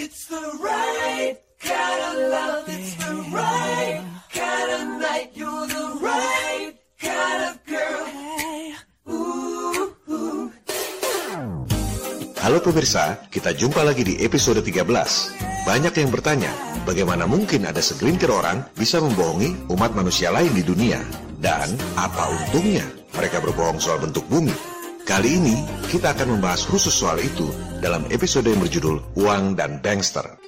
[0.00, 2.64] It's the right kind of love.
[2.72, 4.00] It's the right
[4.32, 5.28] kind of night.
[5.36, 8.08] You're the right kind of girl.
[12.40, 15.68] Halo pemirsa, kita jumpa lagi di episode 13.
[15.68, 16.48] Banyak yang bertanya,
[16.88, 21.04] bagaimana mungkin ada segelintir orang bisa membohongi umat manusia lain di dunia?
[21.36, 24.79] Dan apa untungnya mereka berbohong soal bentuk bumi?
[25.04, 25.56] Kali ini
[25.92, 27.52] kita akan membahas khusus soal itu
[27.84, 30.39] dalam episode yang berjudul Uang dan Bankster.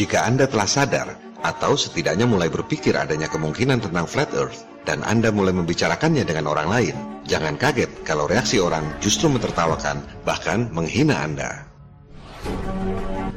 [0.00, 1.12] Jika Anda telah sadar,
[1.44, 6.72] atau setidaknya mulai berpikir adanya kemungkinan tentang flat earth, dan Anda mulai membicarakannya dengan orang
[6.72, 6.96] lain,
[7.28, 11.68] jangan kaget kalau reaksi orang justru mentertawakan, bahkan menghina Anda.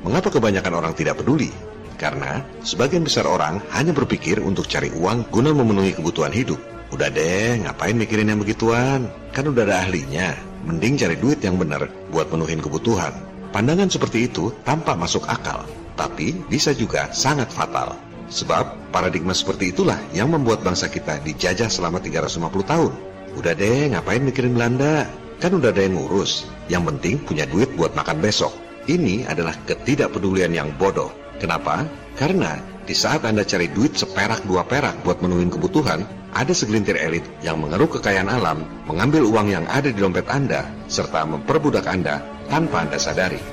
[0.08, 1.52] Mengapa kebanyakan orang tidak peduli?
[2.00, 6.64] Karena sebagian besar orang hanya berpikir untuk cari uang guna memenuhi kebutuhan hidup.
[6.96, 9.12] Udah deh, ngapain mikirin yang begituan?
[9.36, 10.32] Kan udah ada ahlinya.
[10.64, 13.12] Mending cari duit yang benar buat menuhin kebutuhan.
[13.52, 17.98] Pandangan seperti itu tampak masuk akal, tapi bisa juga sangat fatal.
[18.34, 22.94] Sebab paradigma seperti itulah yang membuat bangsa kita dijajah selama 350 tahun.
[23.38, 25.06] Udah deh, ngapain mikirin Belanda?
[25.38, 26.50] Kan udah ada yang ngurus.
[26.72, 28.54] Yang penting punya duit buat makan besok.
[28.90, 31.12] Ini adalah ketidakpedulian yang bodoh.
[31.38, 31.86] Kenapa?
[32.16, 37.24] Karena di saat Anda cari duit seperak dua perak buat menuhin kebutuhan, ada segelintir elit
[37.46, 42.84] yang mengeruk kekayaan alam, mengambil uang yang ada di dompet Anda, serta memperbudak Anda tanpa
[42.84, 43.53] Anda sadari.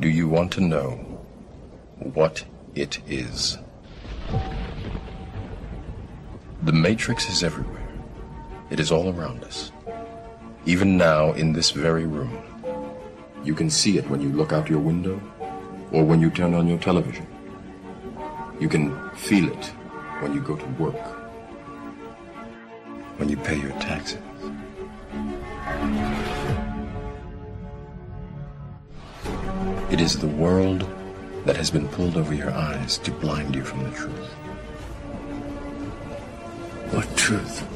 [0.00, 0.90] Do you want to know
[1.98, 2.44] what
[2.76, 3.58] it is?
[6.62, 7.88] The Matrix is everywhere.
[8.70, 9.72] It is all around us.
[10.66, 12.30] Even now, in this very room.
[13.42, 15.20] You can see it when you look out your window
[15.90, 17.26] or when you turn on your television.
[18.60, 19.64] You can feel it
[20.20, 21.02] when you go to work,
[23.16, 24.27] when you pay your taxes.
[29.90, 30.86] It is the world
[31.46, 34.26] that has been pulled over your eyes to blind you from the truth.
[36.92, 37.66] What truth?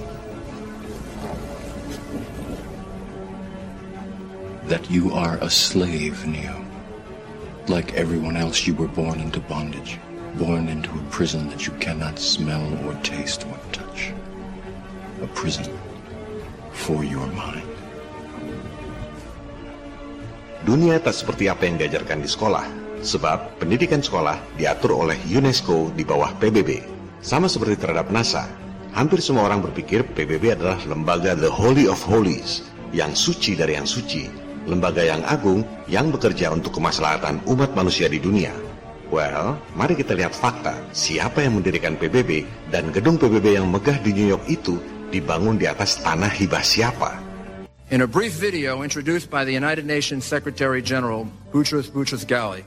[4.69, 6.63] That you are a slave, Neo.
[7.69, 9.99] Like everyone else, you were born into bondage,
[10.35, 14.13] born into a prison that you cannot smell or taste or touch.
[15.23, 15.79] A prison
[16.73, 17.72] for your mind.
[20.63, 22.63] Dunia tak seperti apa yang diajarkan di sekolah,
[23.03, 26.79] sebab pendidikan sekolah diatur oleh UNESCO di bawah PBB.
[27.19, 28.47] Sama seperti terhadap NASA,
[28.95, 32.63] hampir semua orang berpikir PBB adalah lembaga the holy of holies,
[32.95, 34.31] yang suci dari yang suci,
[34.71, 38.55] lembaga yang agung yang bekerja untuk kemaslahatan umat manusia di dunia.
[39.13, 44.15] Well, mari kita lihat fakta, siapa yang mendirikan PBB dan gedung PBB yang megah di
[44.15, 44.79] New York itu
[45.13, 47.22] dibangun di atas tanah hibah siapa?
[47.93, 52.65] In a brief video introduced by the United Nations Secretary General Boutros Boutros Ghali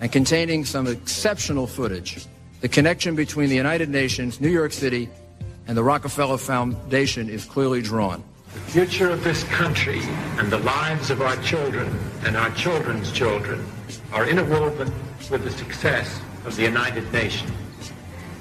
[0.00, 2.24] and containing some exceptional footage,
[2.60, 5.08] the connection between the United Nations, New York City,
[5.66, 8.22] and the Rockefeller Foundation is clearly drawn.
[8.54, 10.02] The future of this country
[10.38, 11.92] and the lives of our children
[12.24, 13.66] and our children's children
[14.12, 14.92] are interwoven
[15.32, 17.50] with the success of the United Nations.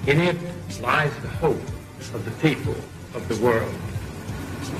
[0.05, 0.37] In it
[0.79, 1.57] lies the hope
[2.13, 2.75] of the people
[3.15, 3.73] of the world.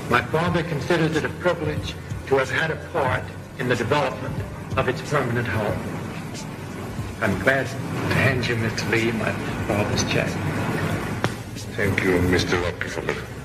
[0.08, 1.94] My father considers it a privilege
[2.26, 3.22] to have had a part
[3.58, 4.34] in the development
[4.76, 5.78] of its permanent home.
[7.20, 8.90] I'm glad to hand you, Mr.
[8.90, 9.32] Lee, my
[9.66, 10.28] father's check.
[11.76, 12.62] Thank you, Mr.
[12.62, 13.39] Rockefeller.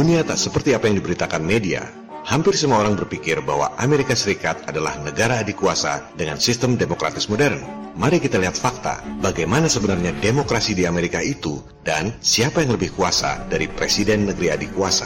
[0.00, 1.84] Dunia tak seperti apa yang diberitakan media.
[2.24, 7.60] Hampir semua orang berpikir bahwa Amerika Serikat adalah negara adikuasa dengan sistem demokratis modern.
[8.00, 13.44] Mari kita lihat fakta, bagaimana sebenarnya demokrasi di Amerika itu dan siapa yang lebih kuasa
[13.52, 15.04] dari presiden negeri adikuasa.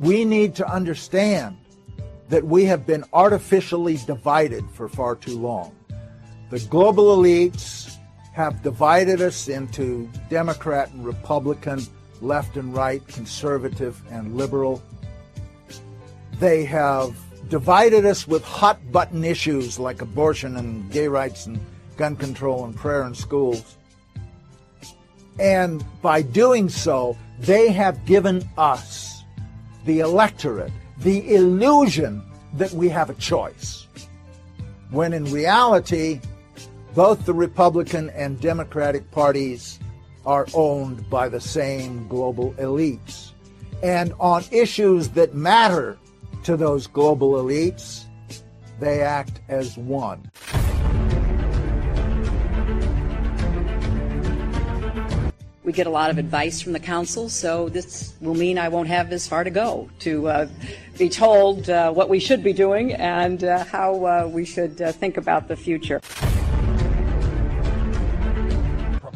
[0.00, 1.56] we need to understand
[2.28, 5.72] that we have been artificially divided for far too long.
[6.52, 7.96] The global elites
[8.36, 11.80] have divided us into Democrat and Republican,
[12.20, 14.82] left and right, conservative and liberal.
[16.38, 17.16] They have
[17.48, 21.60] divided us with hot button issues like abortion and gay rights and
[21.96, 23.76] gun control and prayer in schools.
[25.38, 29.24] And by doing so, they have given us,
[29.84, 32.22] the electorate, the illusion
[32.54, 33.86] that we have a choice.
[34.90, 36.20] When in reality,
[36.94, 39.79] both the Republican and Democratic parties
[40.26, 43.32] are owned by the same global elites.
[43.82, 45.96] And on issues that matter
[46.44, 48.04] to those global elites,
[48.78, 50.30] they act as one.
[55.62, 58.88] We get a lot of advice from the council, so this will mean I won't
[58.88, 60.48] have as far to go to uh,
[60.98, 64.90] be told uh, what we should be doing and uh, how uh, we should uh,
[64.90, 66.00] think about the future.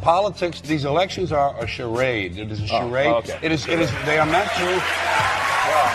[0.05, 2.37] Politics, these elections are a charade.
[2.37, 3.09] It is a oh, charade.
[3.09, 3.41] Oh, okay.
[3.41, 4.69] It is, it is, they are meant to.
[4.69, 5.89] Well,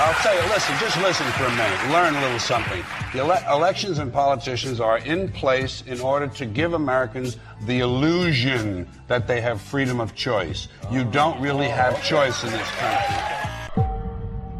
[0.00, 1.76] I'll tell you, listen, just listen for a minute.
[1.92, 2.80] Learn a little something.
[3.12, 7.36] The ele- elections and politicians are in place in order to give Americans
[7.68, 10.68] the illusion that they have freedom of choice.
[10.90, 13.20] You don't really have choice in this country.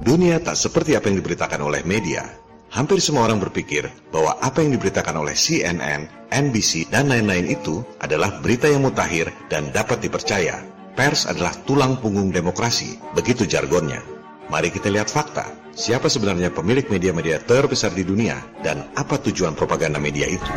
[0.05, 2.40] Dunia tak seperti apa yang diberitakan oleh media.
[2.71, 8.39] Hampir semua orang berpikir bahwa apa yang diberitakan oleh CNN, NBC, dan lain-lain itu adalah
[8.39, 10.63] berita yang mutakhir dan dapat dipercaya.
[10.95, 13.99] Pers adalah tulang punggung demokrasi, begitu jargonnya.
[14.47, 15.51] Mari kita lihat fakta.
[15.75, 20.51] Siapa sebenarnya pemilik media-media terbesar di dunia dan apa tujuan propaganda media itu?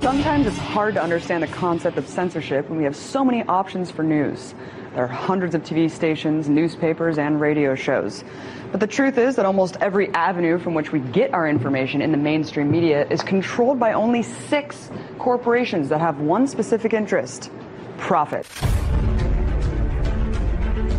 [0.00, 3.90] Sometimes it's hard to understand the concept of censorship when we have so many options
[3.90, 4.54] for news.
[4.94, 8.24] There are hundreds of TV stations, newspapers, and radio shows.
[8.70, 12.12] But the truth is that almost every avenue from which we get our information in
[12.12, 17.50] the mainstream media is controlled by only six corporations that have one specific interest
[17.98, 18.46] profit.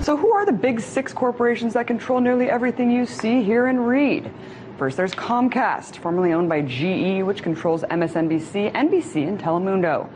[0.04, 3.88] So, who are the big six corporations that control nearly everything you see, hear, and
[3.88, 4.32] read?
[4.82, 10.10] First, there's Comcast, formerly owned by GE, which controls MSNBC, NBC, and Telemundo.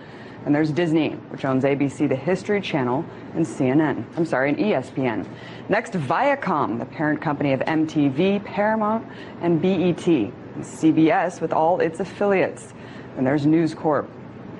[0.43, 4.03] And there's Disney, which owns ABC, the History Channel, and CNN.
[4.17, 5.27] I'm sorry, and ESPN.
[5.69, 9.05] Next, Viacom, the parent company of MTV, Paramount,
[9.41, 10.07] and BET.
[10.07, 10.33] And
[10.63, 12.73] CBS with all its affiliates.
[13.17, 14.09] And there's News Corp,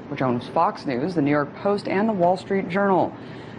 [0.10, 3.12] which owns Fox News, the New York Post, and the Wall Street Journal.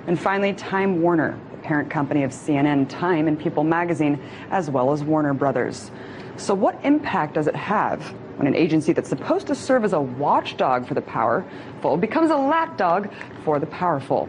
[0.06, 4.22] And finally, Time Warner, the parent company of CNN, Time, and People magazine,
[4.52, 5.90] as well as Warner Brothers.
[6.36, 8.04] So, what impact does it have
[8.36, 12.36] when an agency that's supposed to serve as a watchdog for the powerful becomes a
[12.36, 13.08] lapdog
[13.40, 14.28] for the powerful?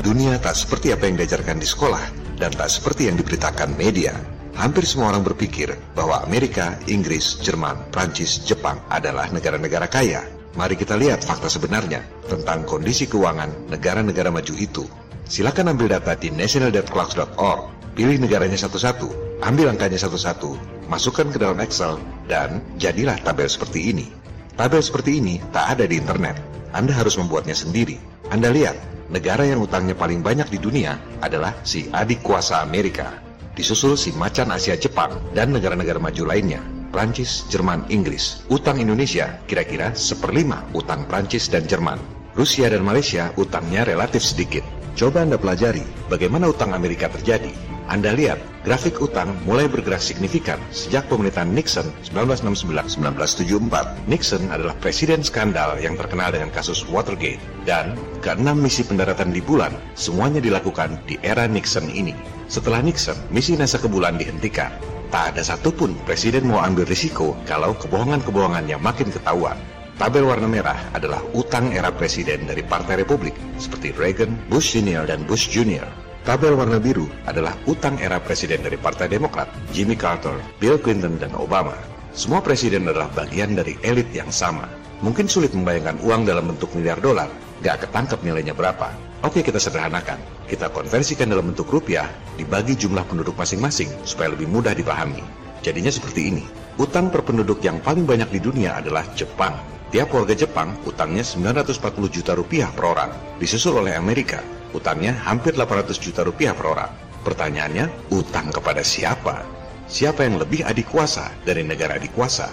[0.00, 2.00] Dunia tak seperti apa yang diajarkan di sekolah
[2.40, 4.16] dan tak seperti yang diberitakan media.
[4.56, 10.24] Hampir semua orang berpikir bahwa Amerika, Inggris, Jerman, Prancis, Jepang adalah negara-negara kaya.
[10.56, 12.00] Mari kita lihat fakta sebenarnya
[12.32, 14.88] tentang kondisi keuangan negara-negara maju itu.
[15.24, 20.58] Silakan ambil data di nationaldebtclocks.org, pilih negaranya satu-satu, ambil angkanya satu-satu,
[20.90, 21.96] masukkan ke dalam Excel,
[22.26, 24.10] dan jadilah tabel seperti ini.
[24.58, 26.38] Tabel seperti ini tak ada di internet.
[26.74, 27.98] Anda harus membuatnya sendiri.
[28.34, 28.74] Anda lihat,
[29.10, 33.14] negara yang utangnya paling banyak di dunia adalah si adik kuasa Amerika.
[33.54, 36.58] Disusul si macan Asia Jepang dan negara-negara maju lainnya.
[36.90, 38.46] Prancis, Jerman, Inggris.
[38.50, 41.98] Utang Indonesia kira-kira seperlima utang Prancis dan Jerman.
[42.34, 44.62] Rusia dan Malaysia utangnya relatif sedikit.
[44.94, 47.73] Coba Anda pelajari bagaimana utang Amerika terjadi.
[47.84, 54.08] Anda lihat, grafik utang mulai bergerak signifikan sejak pemerintahan Nixon 1999-1974.
[54.08, 57.44] Nixon adalah presiden skandal yang terkenal dengan kasus Watergate.
[57.68, 57.92] Dan
[58.24, 62.16] keenam misi pendaratan di bulan semuanya dilakukan di era Nixon ini.
[62.48, 64.72] Setelah Nixon, misi NASA ke bulan dihentikan.
[65.12, 69.60] Tak ada satupun presiden mau ambil risiko kalau kebohongan-kebohongannya makin ketahuan.
[69.94, 75.22] Tabel warna merah adalah utang era presiden dari Partai Republik seperti Reagan, Bush Senior, dan
[75.22, 76.03] Bush Junior.
[76.24, 79.44] Tabel warna biru adalah utang era presiden dari Partai Demokrat,
[79.76, 81.76] Jimmy Carter, Bill Clinton, dan Obama.
[82.16, 84.64] Semua presiden adalah bagian dari elit yang sama.
[85.04, 87.28] Mungkin sulit membayangkan uang dalam bentuk miliar dolar,
[87.60, 88.88] gak ketangkep nilainya berapa.
[89.20, 90.16] Oke kita sederhanakan,
[90.48, 92.08] kita konversikan dalam bentuk rupiah,
[92.40, 95.20] dibagi jumlah penduduk masing-masing supaya lebih mudah dipahami.
[95.60, 96.44] Jadinya seperti ini,
[96.80, 99.60] utang per penduduk yang paling banyak di dunia adalah Jepang.
[99.92, 104.40] Tiap warga Jepang utangnya 940 juta rupiah per orang, disusul oleh Amerika,
[104.74, 106.92] utangnya hampir 800 juta rupiah per orang.
[107.24, 109.46] Pertanyaannya, utang kepada siapa?
[109.88, 112.52] Siapa yang lebih adik kuasa dari negara adik kuasa?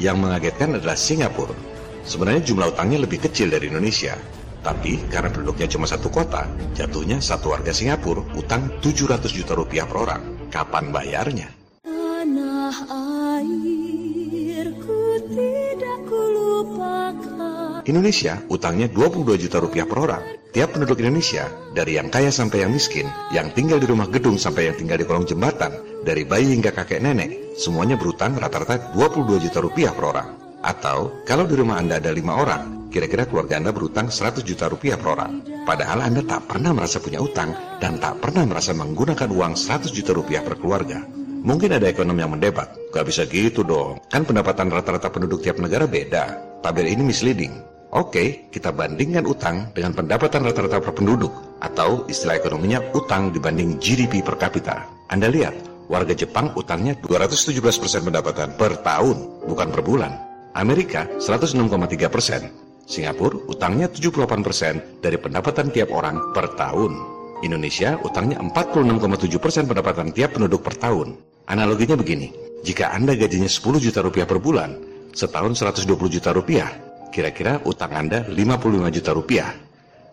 [0.00, 1.56] Yang mengagetkan adalah Singapura.
[2.06, 4.14] Sebenarnya jumlah utangnya lebih kecil dari Indonesia,
[4.66, 9.96] tapi karena penduduknya cuma satu kota, jatuhnya satu warga Singapura utang 700 juta rupiah per
[10.02, 10.22] orang.
[10.50, 11.48] Kapan bayarnya?
[11.86, 12.74] Tanah
[17.86, 20.24] Indonesia utangnya 22 juta rupiah per orang.
[20.50, 24.66] Tiap penduduk Indonesia, dari yang kaya sampai yang miskin, yang tinggal di rumah gedung sampai
[24.66, 29.62] yang tinggal di kolong jembatan, dari bayi hingga kakek nenek, semuanya berutang rata-rata 22 juta
[29.62, 30.28] rupiah per orang.
[30.66, 34.98] Atau kalau di rumah Anda ada lima orang, kira-kira keluarga Anda berutang 100 juta rupiah
[34.98, 35.46] per orang.
[35.62, 40.10] Padahal Anda tak pernah merasa punya utang dan tak pernah merasa menggunakan uang 100 juta
[40.10, 41.06] rupiah per keluarga.
[41.46, 45.86] Mungkin ada ekonom yang mendebat, gak bisa gitu dong, kan pendapatan rata-rata penduduk tiap negara
[45.86, 46.58] beda.
[46.66, 47.75] Tabel ini misleading.
[47.94, 51.30] Oke, kita bandingkan utang dengan pendapatan rata-rata per penduduk,
[51.62, 54.90] atau istilah ekonominya utang dibanding GDP per kapita.
[55.06, 55.54] Anda lihat,
[55.86, 60.12] warga Jepang utangnya 217% pendapatan per tahun, bukan per bulan.
[60.58, 62.50] Amerika 106,3 persen,
[62.86, 66.94] Singapura utangnya 78 persen dari pendapatan tiap orang per tahun.
[67.42, 71.18] Indonesia utangnya 46,7 persen pendapatan tiap penduduk per tahun.
[71.50, 72.30] Analoginya begini,
[72.62, 74.78] jika Anda gajinya 10 juta rupiah per bulan,
[75.12, 76.70] setahun 120 juta rupiah,
[77.16, 79.56] kira-kira utang Anda 55 juta rupiah.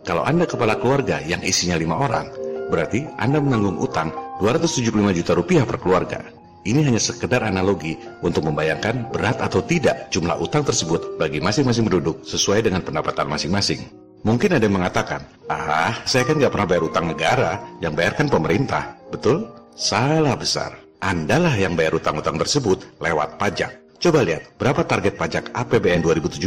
[0.08, 2.32] Kalau Anda kepala keluarga yang isinya lima orang,
[2.72, 6.24] berarti Anda menanggung utang 275 juta rupiah per keluarga.
[6.64, 12.24] Ini hanya sekedar analogi untuk membayangkan berat atau tidak jumlah utang tersebut bagi masing-masing penduduk
[12.24, 13.84] sesuai dengan pendapatan masing-masing.
[14.24, 18.96] Mungkin ada yang mengatakan, ah saya kan nggak pernah bayar utang negara, yang bayarkan pemerintah.
[19.12, 19.52] Betul?
[19.76, 20.80] Salah besar.
[21.04, 23.83] Andalah yang bayar utang-utang tersebut lewat pajak.
[24.04, 26.44] Coba lihat berapa target pajak APBN 2017?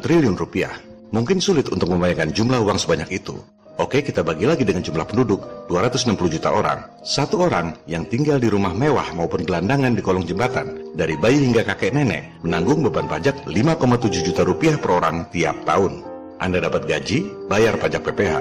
[0.05, 0.77] triliun rupiah.
[1.09, 3.41] Mungkin sulit untuk membayangkan jumlah uang sebanyak itu.
[3.81, 6.85] Oke, kita bagi lagi dengan jumlah penduduk, 260 juta orang.
[7.01, 11.65] Satu orang yang tinggal di rumah mewah maupun gelandangan di kolong jembatan, dari bayi hingga
[11.65, 16.05] kakek nenek, menanggung beban pajak 5,7 juta rupiah per orang tiap tahun.
[16.45, 18.37] Anda dapat gaji, bayar pajak PPH.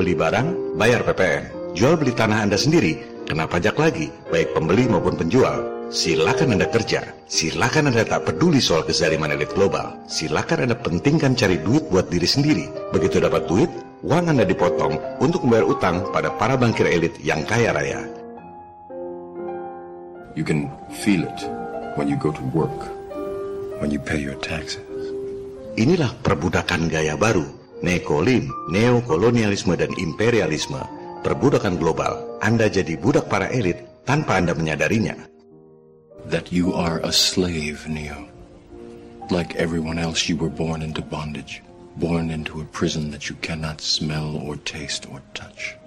[0.00, 1.76] Beli barang, bayar PPN.
[1.76, 2.96] Jual beli tanah Anda sendiri,
[3.28, 5.79] kena pajak lagi, baik pembeli maupun penjual.
[5.90, 9.98] Silakan Anda kerja, silakan Anda tak peduli soal kezaliman elit global.
[10.06, 12.70] Silakan Anda pentingkan cari duit buat diri sendiri.
[12.94, 13.66] Begitu dapat duit,
[14.06, 18.06] uang Anda dipotong untuk membayar utang pada para bankir elit yang kaya raya.
[20.38, 20.70] You can
[21.02, 21.38] feel it
[21.98, 22.86] when you go to work,
[23.82, 24.86] when you pay your taxes.
[25.74, 27.50] Inilah perbudakan gaya baru,
[27.82, 30.78] neokolim, neokolonialisme dan imperialisme
[31.26, 35.29] perbudakan global, Anda jadi budak para elit tanpa Anda menyadarinya.
[36.26, 38.28] That you are a slave, Neo.
[39.30, 41.62] Like everyone else, you were born into bondage,
[41.96, 45.78] born into a prison that you cannot smell or taste or touch.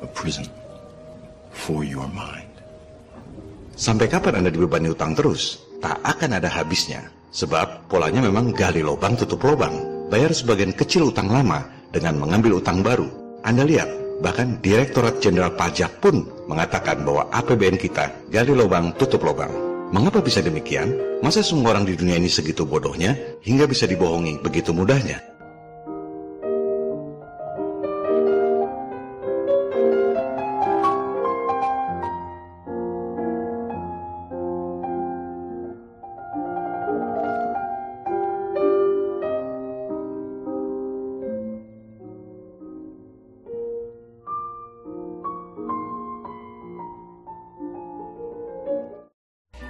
[0.00, 0.48] A prison
[1.52, 2.48] for your mind.
[3.78, 5.62] Sampai kapan Anda dibebani utang terus?
[5.78, 7.06] Tak akan ada habisnya.
[7.30, 10.08] Sebab polanya memang gali lubang tutup lubang.
[10.08, 13.06] Bayar sebagian kecil utang lama dengan mengambil utang baru.
[13.44, 13.86] Anda lihat,
[14.18, 19.50] Bahkan Direktorat Jenderal Pajak pun mengatakan bahwa APBN kita gali lubang tutup lubang.
[19.94, 20.90] Mengapa bisa demikian?
[21.22, 23.14] Masa semua orang di dunia ini segitu bodohnya
[23.46, 25.37] hingga bisa dibohongi begitu mudahnya?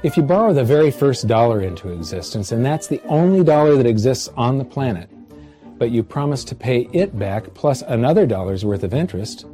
[0.06, 3.86] If you borrow the very first dollar into existence, and that's the only dollar that
[3.86, 5.10] exists on the planet,
[5.74, 9.50] but you promise to pay it back plus another dollar's worth of interest,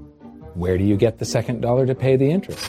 [0.53, 2.61] where do you get the second dollar to pay the interest?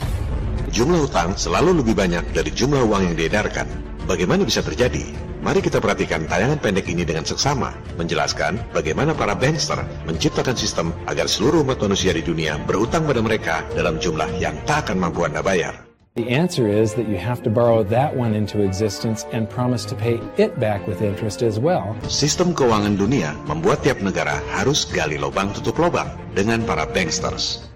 [0.72, 3.68] Jumlah utang selalu lebih banyak dari jumlah uang yang diedarkan.
[4.08, 5.12] Bagaimana bisa terjadi?
[5.44, 11.28] Mari kita perhatikan tayangan pendek ini dengan seksama, menjelaskan bagaimana para bankster menciptakan sistem agar
[11.28, 15.44] seluruh umat manusia di dunia berutang pada mereka dalam jumlah yang tak akan mampu Anda
[15.44, 15.85] bayar.
[16.16, 19.94] The answer is that you have to borrow that one into existence and promise to
[19.94, 21.92] pay it back with interest as well.
[22.08, 27.68] Sistem keuangan dunia membuat tiap negara harus gali lubang tutup lubang dengan para banksters.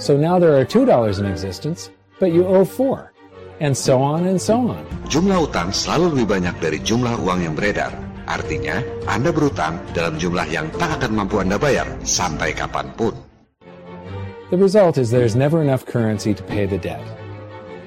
[0.00, 0.88] So now there are $2
[1.20, 3.12] in existence, but you owe 4
[3.60, 4.80] and so on and so on.
[5.12, 7.92] Jumlah utang selalu lebih banyak dari jumlah uang yang beredar.
[8.32, 13.12] Artinya, Anda berutang dalam jumlah yang tak akan mampu Anda bayar sampai kapan pun.
[14.48, 17.04] The result is there's never enough currency to pay the debt.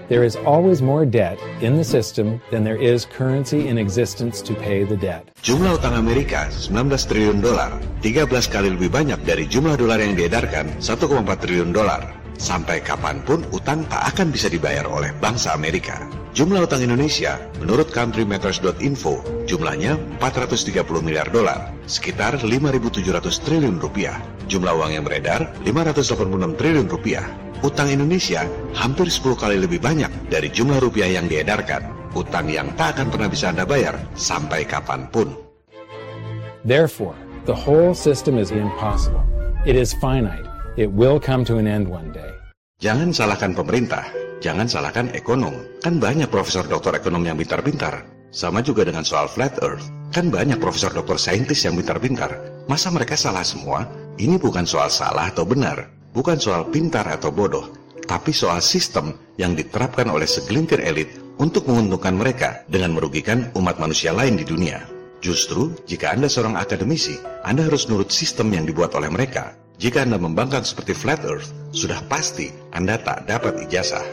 [0.06, 4.54] There is always more debt in the system than there is currency in existence to
[4.54, 5.34] pay the debt.
[5.42, 7.74] Jumlah utang Amerika 19 triliun dolar,
[8.06, 12.25] 13 kali lebih banyak dari jumlah dolar yang diedarkan 1,4 triliun dolar.
[12.36, 16.04] Sampai kapan pun utang tak akan bisa dibayar oleh bangsa Amerika.
[16.36, 24.20] Jumlah utang Indonesia menurut countrymatters.info jumlahnya 430 miliar dolar, sekitar 5.700 triliun rupiah.
[24.52, 27.24] Jumlah uang yang beredar 586 triliun rupiah.
[27.64, 28.44] Utang Indonesia
[28.76, 31.88] hampir 10 kali lebih banyak dari jumlah rupiah yang diedarkan.
[32.12, 35.32] Utang yang tak akan pernah bisa Anda bayar sampai kapan pun.
[36.68, 37.16] Therefore,
[37.48, 39.24] the whole system is impossible.
[39.64, 40.55] It is finite.
[40.76, 42.36] It will come to an end one day.
[42.84, 44.12] Jangan salahkan pemerintah,
[44.44, 45.56] jangan salahkan ekonom.
[45.80, 48.04] Kan banyak profesor doktor ekonom yang pintar-pintar.
[48.36, 49.88] Sama juga dengan soal flat earth.
[50.12, 52.36] Kan banyak profesor doktor saintis yang pintar-pintar.
[52.68, 53.88] Masa mereka salah semua?
[54.20, 55.88] Ini bukan soal salah atau benar.
[56.12, 57.72] Bukan soal pintar atau bodoh.
[58.04, 61.08] Tapi soal sistem yang diterapkan oleh segelintir elit
[61.40, 64.84] untuk menguntungkan mereka dengan merugikan umat manusia lain di dunia.
[65.24, 67.16] Justru, jika Anda seorang akademisi,
[67.48, 69.56] Anda harus nurut sistem yang dibuat oleh mereka.
[69.76, 74.04] Jika Anda membangkang seperti flat earth, sudah pasti Anda tak dapat ijazah.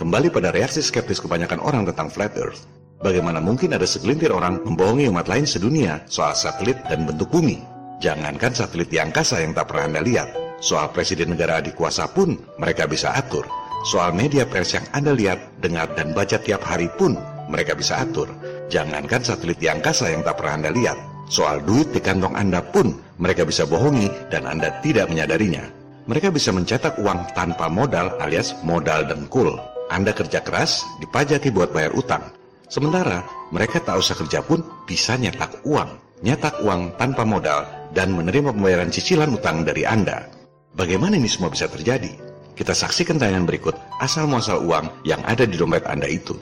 [0.00, 2.64] Kembali pada reaksi skeptis kebanyakan orang tentang flat earth.
[3.04, 7.60] Bagaimana mungkin ada segelintir orang membohongi umat lain sedunia soal satelit dan bentuk bumi?
[8.00, 10.28] Jangankan satelit di angkasa yang tak pernah Anda lihat,
[10.64, 13.44] soal presiden negara adik kuasa pun mereka bisa atur.
[13.84, 17.20] Soal media pers yang Anda lihat, dengar, dan baca tiap hari pun
[17.52, 18.32] mereka bisa atur.
[18.72, 20.96] Jangankan satelit di angkasa yang tak pernah Anda lihat,
[21.28, 25.62] soal duit di kantong Anda pun mereka bisa bohongi dan Anda tidak menyadarinya.
[26.04, 29.56] Mereka bisa mencetak uang tanpa modal alias modal dengkul.
[29.88, 32.34] Anda kerja keras, dipajaki buat bayar utang.
[32.68, 33.22] Sementara
[33.54, 36.20] mereka tak usah kerja pun bisa nyetak uang.
[36.24, 40.26] Nyetak uang tanpa modal dan menerima pembayaran cicilan utang dari Anda.
[40.74, 42.10] Bagaimana ini semua bisa terjadi?
[42.54, 46.34] Kita saksikan tayangan berikut asal muasal uang yang ada di dompet Anda itu.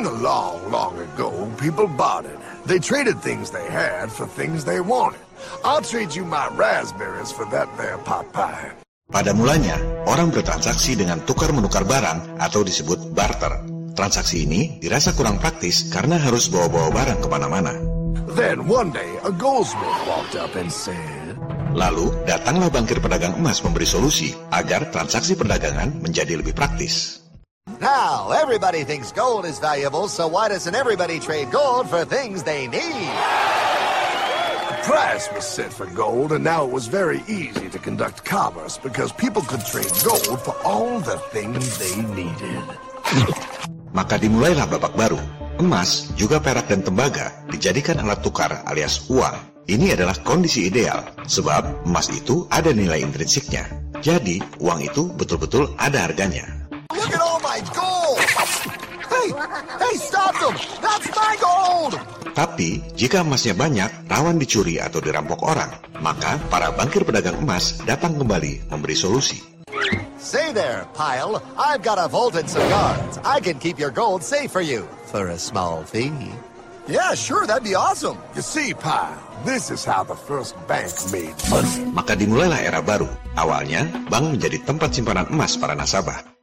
[0.00, 1.28] In the long, long ago,
[1.60, 2.40] people bartered.
[2.64, 5.20] They traded things they had for things they wanted.
[5.60, 8.80] I'll trade you my raspberries for that there pot pie.
[9.12, 9.76] Pada mulanya,
[10.08, 13.60] orang bertransaksi dengan tukar-menukar barang atau disebut barter.
[13.92, 17.76] Transaksi ini dirasa kurang praktis karena harus bawa-bawa barang ke mana-mana.
[18.32, 21.36] Then one day, a goldsmith walked up and said,
[21.76, 27.19] Lalu, datanglah bangkir pedagang emas memberi solusi agar transaksi perdagangan menjadi lebih praktis.
[27.80, 32.68] Now, everybody thinks gold is valuable, so why doesn't everybody trade gold for things they
[32.68, 33.12] need?
[34.68, 38.76] A price was set for gold, and now it was very easy to conduct commerce
[38.76, 42.64] because people could trade gold for all the things they needed.
[43.96, 45.20] Maka dimulailah babak baru.
[45.56, 49.36] Emas, juga perak dan tembaga dijadikan alat tukar alias uang.
[49.68, 53.68] Ini adalah kondisi ideal, sebab emas itu ada nilai intrinsiknya.
[54.04, 56.48] Jadi, uang itu betul-betul ada harganya.
[56.90, 57.29] Look at all
[57.60, 58.18] my gold!
[59.10, 59.28] Hey,
[59.76, 60.56] hey, stop them!
[60.80, 61.92] That's my gold!
[62.32, 65.68] Tapi, jika emasnya banyak, rawan dicuri atau dirampok orang.
[66.00, 69.42] Maka, para bangkir pedagang emas datang kembali memberi solusi.
[70.20, 71.42] Say there, Pile.
[71.56, 73.18] I've got a vault and some guards.
[73.24, 76.12] I can keep your gold safe for you for a small fee.
[76.88, 78.16] Yeah, sure, that'd be awesome.
[78.36, 81.92] You see, Pile, this is how the first bank made money.
[81.92, 83.10] Maka dimulailah era baru.
[83.36, 86.39] Awalnya, bank menjadi tempat simpanan emas para nasabah.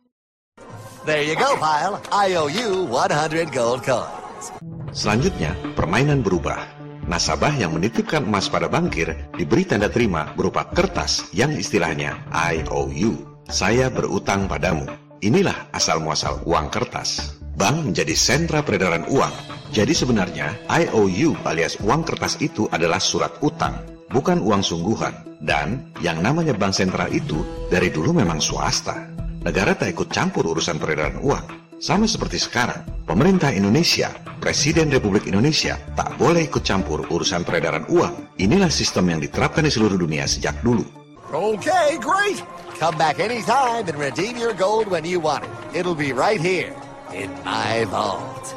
[1.07, 2.03] There you go, Pile.
[2.11, 4.51] I owe you 100 gold coins.
[4.91, 6.59] Selanjutnya, permainan berubah.
[7.07, 13.23] Nasabah yang menitipkan emas pada bankir diberi tanda terima berupa kertas yang istilahnya IOU.
[13.47, 14.83] Saya berutang padamu.
[15.23, 17.39] Inilah asal muasal uang kertas.
[17.55, 19.31] Bank menjadi sentra peredaran uang.
[19.71, 23.79] Jadi sebenarnya IOU alias uang kertas itu adalah surat utang,
[24.11, 25.15] bukan uang sungguhan.
[25.39, 29.16] Dan yang namanya bank sentral itu dari dulu memang swasta.
[29.47, 31.79] Negara tak ikut campur urusan peredaran uang.
[31.79, 34.11] Sama seperti sekarang, pemerintah Indonesia,
[34.43, 38.35] Presiden Republik Indonesia tak boleh ikut campur urusan peredaran uang.
[38.43, 40.83] Inilah sistem yang diterapkan di seluruh dunia sejak dulu.
[41.31, 42.43] Okay, great.
[42.75, 45.79] Come back anytime and redeem your gold when you want it.
[45.79, 46.75] It'll be right here
[47.15, 48.51] in my vault.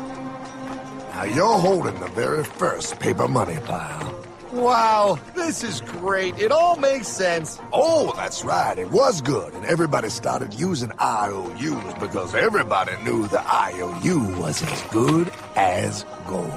[1.14, 4.19] Now you're holding the very first paper money pile.
[4.50, 6.34] Wow, this is great.
[6.42, 7.62] It all makes sense.
[7.70, 8.74] Oh, that's right.
[8.74, 9.54] It was good.
[9.54, 16.50] And everybody started using IOUs because everybody knew the IOU was as good as gold.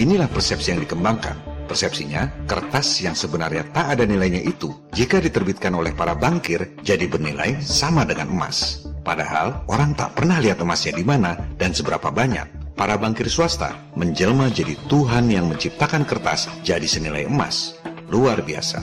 [0.00, 1.36] Inilah persepsi yang dikembangkan.
[1.68, 7.60] Persepsinya, kertas yang sebenarnya tak ada nilainya itu, jika diterbitkan oleh para bankir, jadi bernilai
[7.60, 8.88] sama dengan emas.
[9.04, 12.67] Padahal, orang tak pernah lihat emasnya di mana dan seberapa banyak.
[12.78, 17.74] Para bankir swasta menjelma jadi Tuhan yang menciptakan kertas jadi senilai emas.
[18.06, 18.78] Luar biasa.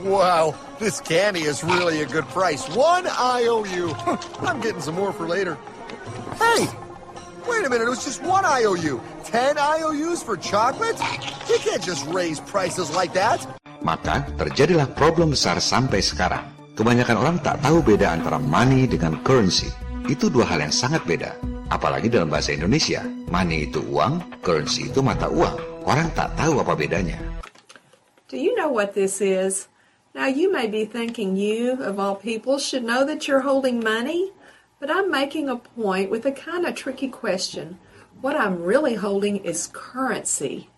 [0.00, 2.64] Wow, this candy is really a good price.
[2.72, 3.92] One IOU.
[4.48, 5.60] I'm getting some more for later.
[6.40, 6.64] Hey,
[7.44, 7.84] wait a minute.
[7.84, 8.96] It was just one IOU.
[9.28, 10.96] Ten IOUs for chocolate?
[11.52, 13.44] You can't just raise prices like that.
[13.84, 16.48] Maka terjadilah problem besar sampai sekarang.
[16.80, 19.68] Kebanyakan orang tak tahu beda antara money dengan currency.
[20.08, 21.36] Itu dua hal yang sangat beda.
[21.68, 25.56] Apalagi dalam bahasa Indonesia, money itu uang, currency itu mata uang.
[25.84, 27.16] Orang tak tahu apa bedanya.
[28.28, 29.72] Do you know what this is?
[30.12, 34.32] Now, you may be thinking you, of all people, should know that you're holding money,
[34.80, 37.78] but I'm making a point with a kind of tricky question.
[38.20, 40.68] What I'm really holding is currency.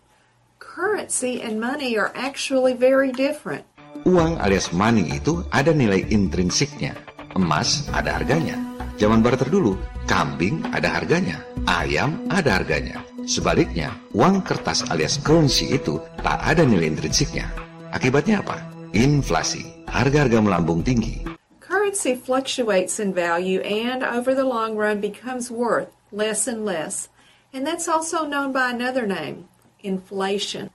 [0.61, 3.65] Currency and money are actually very different.
[4.05, 6.95] Uang alias money itu ada nilai intrinsiknya.
[7.33, 8.61] Emas ada harganya.
[9.01, 9.75] Zaman barter dulu,
[10.11, 11.39] kambing ada harganya,
[11.71, 12.99] ayam ada harganya.
[13.31, 17.47] Sebaliknya, uang kertas alias currency itu tak ada nilai intrinsiknya.
[17.95, 18.59] Akibatnya apa?
[18.91, 19.63] Inflasi.
[19.87, 21.23] Harga-harga melambung tinggi.
[21.63, 27.07] Currency fluctuates in value and over the long run becomes worth less and less.
[27.55, 29.47] And that's also known by another name,
[29.79, 30.75] inflation.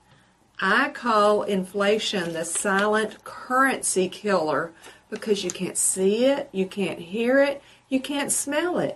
[0.64, 4.72] I call inflation the silent currency killer
[5.12, 7.60] because you can't see it, you can't hear it,
[7.92, 8.96] you can't smell it.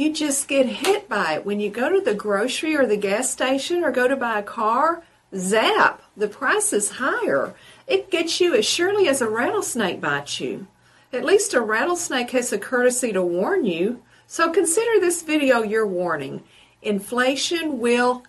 [0.00, 1.44] You just get hit by it.
[1.44, 4.42] When you go to the grocery or the gas station or go to buy a
[4.42, 5.04] car,
[5.36, 7.52] zap, the price is higher.
[7.84, 10.64] It gets you as surely as a rattlesnake bites you.
[11.12, 14.00] At least a rattlesnake has the courtesy to warn you.
[14.24, 16.48] So consider this video your warning.
[16.80, 18.24] Inflation will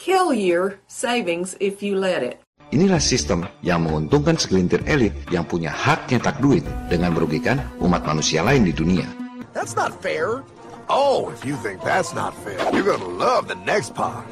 [0.00, 2.40] kill your savings if you let it.
[2.72, 8.40] Inilah sistem yang menguntungkan segelintir elit yang punya hak nyetak duit dengan merugikan umat manusia
[8.40, 9.04] lain di dunia.
[9.52, 10.40] That's not fair.
[10.88, 14.28] Oh, if you think that's not fair, you're gonna love the next part.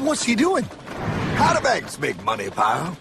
[0.00, 0.64] What's he doing?
[1.36, 2.96] How do banks make money, pal?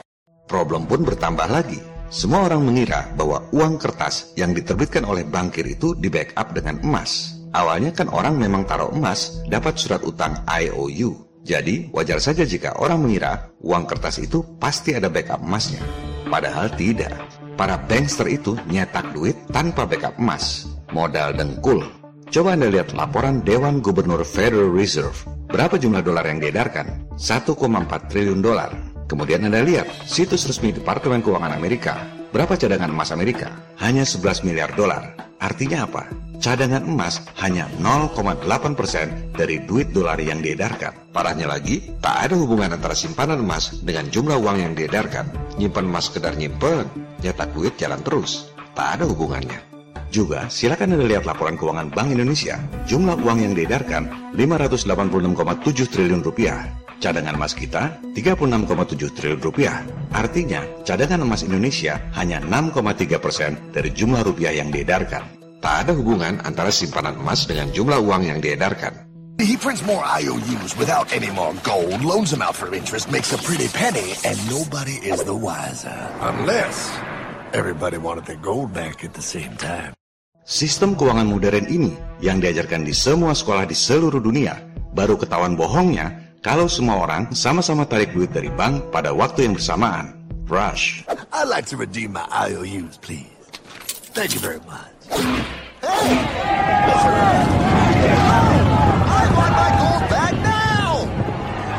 [0.51, 1.79] Problem pun bertambah lagi.
[2.11, 7.37] Semua orang mengira bahwa uang kertas yang diterbitkan oleh bankir itu di backup dengan emas.
[7.55, 11.15] Awalnya kan orang memang taruh emas dapat surat utang IOU.
[11.47, 15.79] Jadi wajar saja jika orang mengira uang kertas itu pasti ada backup emasnya.
[16.27, 17.15] Padahal tidak.
[17.55, 20.67] Para bankster itu nyetak duit tanpa backup emas.
[20.89, 21.85] Modal dengkul.
[22.29, 25.17] Coba Anda lihat laporan Dewan Gubernur Federal Reserve.
[25.49, 27.09] Berapa jumlah dolar yang diedarkan?
[27.17, 27.57] 1,4
[28.09, 28.69] triliun dolar.
[29.09, 31.97] Kemudian Anda lihat situs resmi Departemen Keuangan Amerika.
[32.29, 33.49] Berapa cadangan emas Amerika?
[33.81, 35.17] Hanya 11 miliar dolar.
[35.41, 36.05] Artinya apa?
[36.39, 41.09] Cadangan emas hanya 0,8% dari duit dolar yang diedarkan.
[41.09, 45.25] Parahnya lagi, tak ada hubungan antara simpanan emas dengan jumlah uang yang diedarkan.
[45.57, 46.85] Nyimpan emas sekedar nyimpen,
[47.25, 48.53] nyetak duit jalan terus.
[48.77, 49.68] Tak ada hubungannya.
[50.09, 52.57] Juga, silakan Anda lihat laporan keuangan Bank Indonesia.
[52.89, 56.65] Jumlah uang yang diedarkan 586,7 triliun rupiah.
[56.99, 59.85] Cadangan emas kita 36,7 triliun rupiah.
[60.11, 65.23] Artinya, cadangan emas Indonesia hanya 6,3 persen dari jumlah rupiah yang diedarkan.
[65.61, 69.05] Tak ada hubungan antara simpanan emas dengan jumlah uang yang diedarkan.
[69.39, 73.39] He prints more IOUs without any more gold, loans them out for interest, makes a
[73.39, 75.95] pretty penny, and nobody is the wiser.
[76.19, 76.91] Unless
[77.55, 79.98] everybody wanted their gold back at the same time.
[80.49, 81.93] Sistem keuangan modern ini
[82.25, 84.57] yang diajarkan di semua sekolah di seluruh dunia
[84.97, 90.17] baru ketahuan bohongnya kalau semua orang sama-sama tarik duit dari bank pada waktu yang bersamaan.
[90.49, 91.05] Rush.
[91.29, 93.29] I'd like to redeem my IOUs, please.
[94.17, 94.89] Thank you very much.
[95.85, 96.17] Hey!
[99.05, 101.05] I want my gold back now!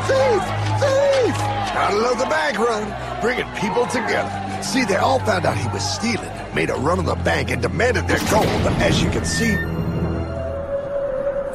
[0.07, 0.43] Thief!
[0.79, 1.35] Thief!
[1.75, 2.87] Gotta love the bank run,
[3.19, 4.50] bringing people together.
[4.61, 7.61] See, they all found out he was stealing, made a run on the bank, and
[7.61, 8.45] demanded their gold.
[8.61, 9.57] But as you can see,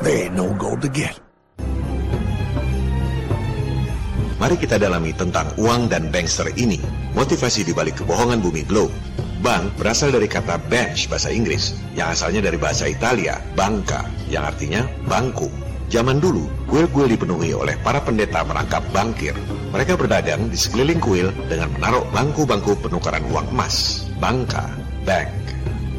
[0.03, 1.15] there ain't no gold to get.
[4.37, 6.77] Mari kita dalami tentang uang dan bankster ini.
[7.17, 8.93] Motivasi di balik kebohongan bumi globe.
[9.41, 14.85] Bank berasal dari kata bench bahasa Inggris, yang asalnya dari bahasa Italia, banca, yang artinya
[15.09, 15.49] bangku.
[15.87, 19.39] Zaman dulu, kuil-kuil dipenuhi oleh para pendeta merangkap bankir.
[19.71, 24.03] Mereka berdagang di sekeliling kuil dengan menaruh bangku-bangku penukaran uang emas.
[24.19, 24.67] Bangka,
[25.07, 25.31] bank.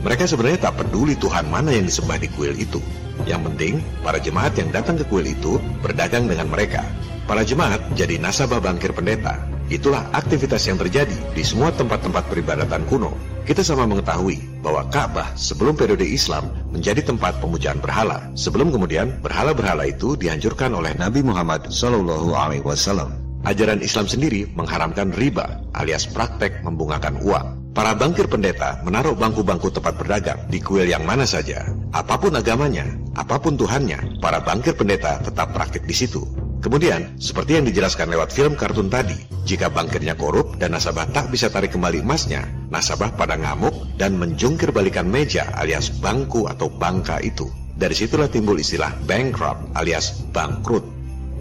[0.04, 2.84] Mereka sebenarnya tak peduli Tuhan mana yang disembah di kuil itu.
[3.24, 3.74] Yang penting,
[4.04, 6.84] para jemaat yang datang ke kuil itu berdagang dengan mereka.
[7.24, 9.57] Para jemaat jadi nasabah bankir pendeta.
[9.68, 13.12] Itulah aktivitas yang terjadi di semua tempat-tempat peribadatan kuno.
[13.44, 18.32] Kita sama mengetahui bahwa Ka'bah sebelum periode Islam menjadi tempat pemujaan berhala.
[18.40, 23.12] Sebelum kemudian berhala-berhala itu dihancurkan oleh Nabi Muhammad Shallallahu Alaihi Wasallam.
[23.44, 27.76] Ajaran Islam sendiri mengharamkan riba alias praktek membungakan uang.
[27.76, 31.68] Para bankir pendeta menaruh bangku-bangku tempat berdagang di kuil yang mana saja.
[31.92, 32.88] Apa pun agamanya,
[33.20, 36.47] apa pun Tuhannya, para bankir pendeta tetap praktik di situ.
[36.58, 39.14] Kemudian, seperti yang dijelaskan lewat film kartun tadi,
[39.46, 44.74] jika bankirnya korup dan nasabah tak bisa tarik kembali emasnya, nasabah pada ngamuk dan menjungkir
[44.74, 47.46] balikan meja alias bangku atau bangka itu.
[47.78, 50.82] Dari situlah timbul istilah bankrupt alias bangkrut.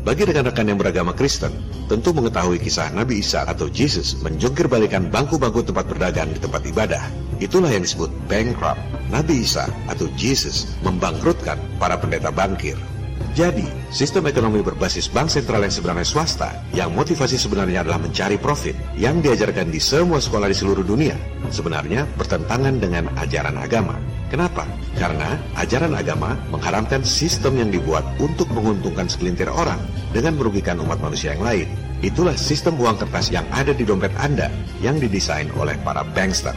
[0.07, 1.51] Bagi rekan-rekan yang beragama Kristen,
[1.91, 7.03] tentu mengetahui kisah Nabi Isa atau Jesus menjungkir balikan bangku-bangku tempat berdagang di tempat ibadah.
[7.43, 8.79] Itulah yang disebut bankrupt.
[9.11, 12.79] Nabi Isa atau Jesus membangkrutkan para pendeta bangkir.
[13.37, 18.73] Jadi, sistem ekonomi berbasis bank sentral yang sebenarnya swasta, yang motivasi sebenarnya adalah mencari profit,
[18.97, 21.13] yang diajarkan di semua sekolah di seluruh dunia,
[21.53, 24.01] sebenarnya bertentangan dengan ajaran agama.
[24.33, 24.65] Kenapa?
[24.97, 29.85] Karena ajaran agama mengharamkan sistem yang dibuat untuk menguntungkan segelintir orang
[30.17, 31.69] dengan merugikan umat manusia yang lain.
[32.01, 34.49] Itulah sistem uang kertas yang ada di dompet Anda
[34.81, 36.57] yang didesain oleh para bankster.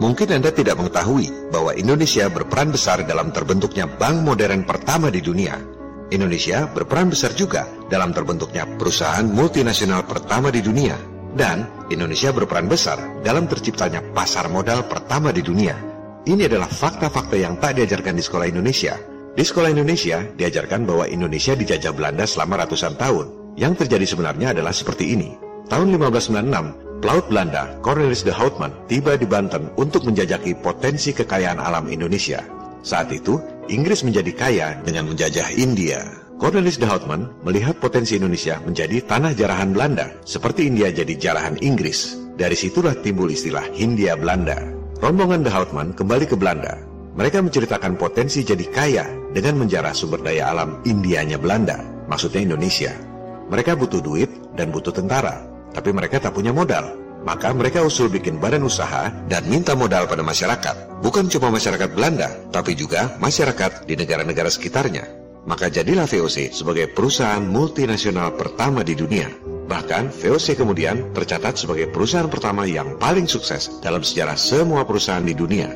[0.00, 5.60] Mungkin Anda tidak mengetahui bahwa Indonesia berperan besar dalam terbentuknya bank modern pertama di dunia.
[6.08, 10.96] Indonesia berperan besar juga dalam terbentuknya perusahaan multinasional pertama di dunia.
[11.36, 15.76] Dan Indonesia berperan besar dalam terciptanya pasar modal pertama di dunia.
[16.24, 18.96] Ini adalah fakta-fakta yang tak diajarkan di sekolah Indonesia.
[19.36, 23.54] Di sekolah Indonesia diajarkan bahwa Indonesia dijajah Belanda selama ratusan tahun.
[23.60, 25.36] Yang terjadi sebenarnya adalah seperti ini.
[25.70, 31.88] Tahun 1596, Pelaut Belanda Cornelis de Houtman tiba di Banten untuk menjajaki potensi kekayaan alam
[31.88, 32.44] Indonesia.
[32.84, 33.40] Saat itu,
[33.72, 36.04] Inggris menjadi kaya dengan menjajah India.
[36.36, 42.20] Cornelis de Houtman melihat potensi Indonesia menjadi tanah jarahan Belanda, seperti India jadi jarahan Inggris.
[42.36, 44.60] Dari situlah timbul istilah Hindia Belanda.
[45.00, 46.84] Rombongan de Houtman kembali ke Belanda.
[47.16, 51.80] Mereka menceritakan potensi jadi kaya dengan menjarah sumber daya alam Indianya Belanda,
[52.12, 52.92] maksudnya Indonesia.
[53.48, 56.96] Mereka butuh duit dan butuh tentara, tapi mereka tak punya modal.
[57.20, 61.04] Maka mereka usul bikin badan usaha dan minta modal pada masyarakat.
[61.04, 65.04] Bukan cuma masyarakat Belanda, tapi juga masyarakat di negara-negara sekitarnya.
[65.44, 69.28] Maka jadilah VOC sebagai perusahaan multinasional pertama di dunia.
[69.68, 75.36] Bahkan VOC kemudian tercatat sebagai perusahaan pertama yang paling sukses dalam sejarah semua perusahaan di
[75.36, 75.68] dunia.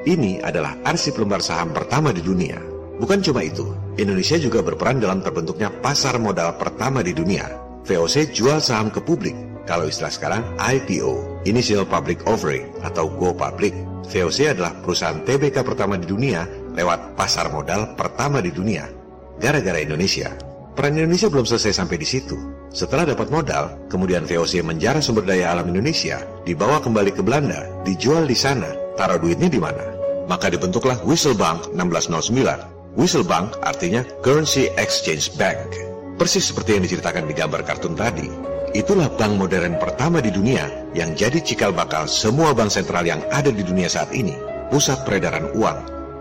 [0.00, 2.56] Ini adalah arsip lembar saham pertama di dunia.
[3.00, 7.69] Bukan cuma itu, Indonesia juga berperan dalam terbentuknya pasar modal pertama di dunia.
[7.90, 9.34] VOC jual saham ke publik.
[9.66, 13.74] Kalau istilah sekarang IPO, Initial Public Offering atau Go Public.
[14.06, 16.46] VOC adalah perusahaan TBK pertama di dunia
[16.78, 18.86] lewat pasar modal pertama di dunia.
[19.42, 20.30] Gara-gara Indonesia.
[20.78, 22.38] Peran Indonesia belum selesai sampai di situ.
[22.70, 28.22] Setelah dapat modal, kemudian VOC menjarah sumber daya alam Indonesia, dibawa kembali ke Belanda, dijual
[28.22, 28.70] di sana.
[28.94, 29.82] Taruh duitnya di mana?
[30.30, 32.94] Maka dibentuklah Whistle Bank 1609.
[32.94, 35.89] Whistle Bank artinya Currency Exchange Bank.
[36.20, 38.28] Persis seperti yang diceritakan di gambar kartun tadi.
[38.76, 43.48] Itulah bank modern pertama di dunia yang jadi cikal bakal semua bank sentral yang ada
[43.48, 44.36] di dunia saat ini.
[44.68, 45.78] Pusat peredaran uang.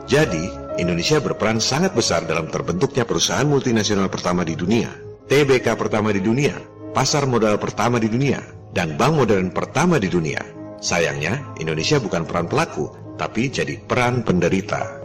[0.08, 0.48] Jadi,
[0.80, 4.88] Indonesia berperan sangat besar dalam terbentuknya perusahaan multinasional pertama di dunia.
[5.28, 6.56] TBK pertama di dunia,
[6.96, 8.40] pasar modal pertama di dunia,
[8.72, 10.40] dan bank modern pertama di dunia.
[10.80, 12.88] Sayangnya, Indonesia bukan peran pelaku,
[13.20, 14.99] tapi jadi peran penderita.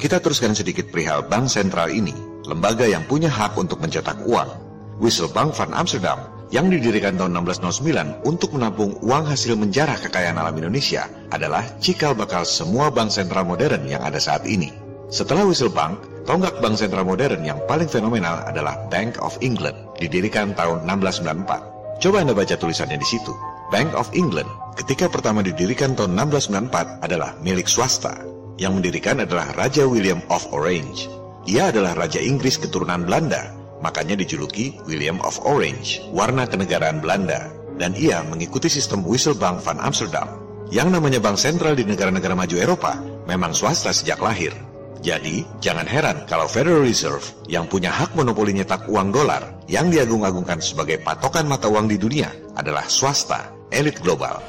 [0.00, 2.16] Kita teruskan sedikit perihal bank sentral ini,
[2.48, 4.48] lembaga yang punya hak untuk mencetak uang.
[4.96, 6.16] Wissel Bank van Amsterdam
[6.48, 12.48] yang didirikan tahun 1609 untuk menampung uang hasil menjarah kekayaan alam Indonesia adalah cikal bakal
[12.48, 14.72] semua bank sentral modern yang ada saat ini.
[15.12, 20.56] Setelah Wissel Bank, tonggak bank sentral modern yang paling fenomenal adalah Bank of England, didirikan
[20.56, 22.00] tahun 1694.
[22.00, 23.36] Coba Anda baca tulisannya di situ.
[23.68, 24.48] Bank of England
[24.80, 28.39] ketika pertama didirikan tahun 1694 adalah milik swasta.
[28.60, 31.08] Yang mendirikan adalah Raja William of Orange.
[31.48, 37.48] Ia adalah Raja Inggris keturunan Belanda, makanya dijuluki William of Orange, warna kenegaraan Belanda.
[37.80, 40.36] Dan ia mengikuti sistem Wissel Bank van Amsterdam.
[40.68, 44.52] Yang namanya bank sentral di negara-negara maju Eropa memang swasta sejak lahir.
[45.00, 50.60] Jadi, jangan heran kalau Federal Reserve yang punya hak monopoli nyetak uang dolar yang diagung-agungkan
[50.60, 54.44] sebagai patokan mata uang di dunia adalah swasta, elit global.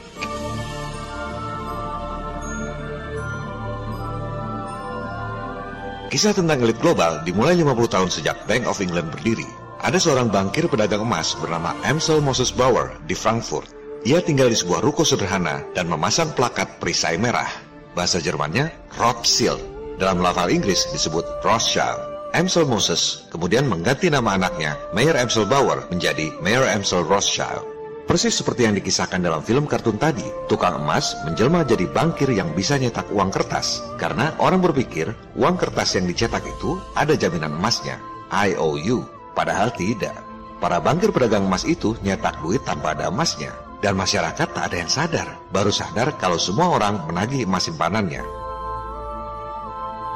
[6.12, 9.48] Kisah tentang elit global dimulai 50 tahun sejak Bank of England berdiri.
[9.80, 13.72] Ada seorang bankir pedagang emas bernama Amsel Moses Bauer di Frankfurt.
[14.04, 17.48] Ia tinggal di sebuah ruko sederhana dan memasang plakat perisai merah.
[17.96, 19.64] Bahasa Jermannya Rothschild.
[20.04, 22.04] Dalam lafal Inggris disebut Rothschild.
[22.36, 27.71] Amsel Moses kemudian mengganti nama anaknya Mayer Amsel Bauer menjadi Mayer Amsel Rothschild.
[28.12, 32.76] Persis seperti yang dikisahkan dalam film kartun tadi, tukang emas menjelma jadi bankir yang bisa
[32.76, 33.80] nyetak uang kertas.
[33.96, 39.08] Karena orang berpikir uang kertas yang dicetak itu ada jaminan emasnya, IOU.
[39.32, 40.20] Padahal tidak.
[40.60, 43.56] Para bankir pedagang emas itu nyetak duit tanpa ada emasnya.
[43.80, 45.28] Dan masyarakat tak ada yang sadar.
[45.56, 48.41] Baru sadar kalau semua orang menagih emas simpanannya.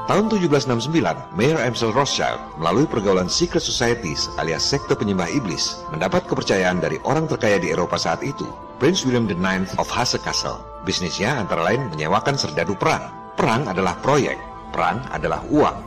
[0.06, 6.78] Tahun 1769, Mayer Amsel Rothschild melalui pergaulan secret societies alias sekte penyembah iblis mendapat kepercayaan
[6.78, 8.46] dari orang terkaya di Eropa saat itu,
[8.78, 10.62] Prince William IX of Hesse-Kassel.
[10.86, 13.02] Bisnisnya antara lain menyewakan serdadu perang.
[13.34, 14.38] Perang adalah proyek,
[14.70, 15.78] perang adalah uang.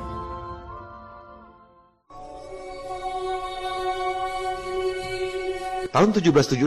[5.94, 6.66] Tahun 1776,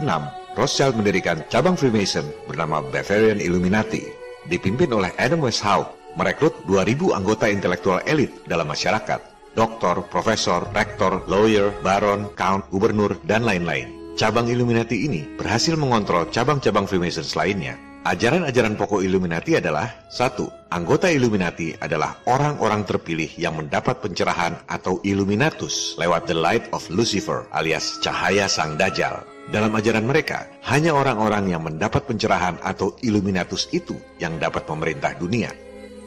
[0.56, 4.08] Rothschild mendirikan cabang Freemason bernama Bavarian Illuminati
[4.48, 9.20] dipimpin oleh Adam Weishaupt merekrut 2.000 anggota intelektual elit dalam masyarakat.
[9.52, 14.16] Doktor, profesor, rektor, lawyer, baron, count, gubernur, dan lain-lain.
[14.16, 17.76] Cabang Illuminati ini berhasil mengontrol cabang-cabang Freemasons lainnya.
[18.02, 26.02] Ajaran-ajaran pokok Illuminati adalah satu, Anggota Illuminati adalah orang-orang terpilih yang mendapat pencerahan atau Illuminatus
[26.02, 29.22] lewat the light of Lucifer alias cahaya sang Dajjal.
[29.54, 35.54] Dalam ajaran mereka, hanya orang-orang yang mendapat pencerahan atau Illuminatus itu yang dapat memerintah dunia.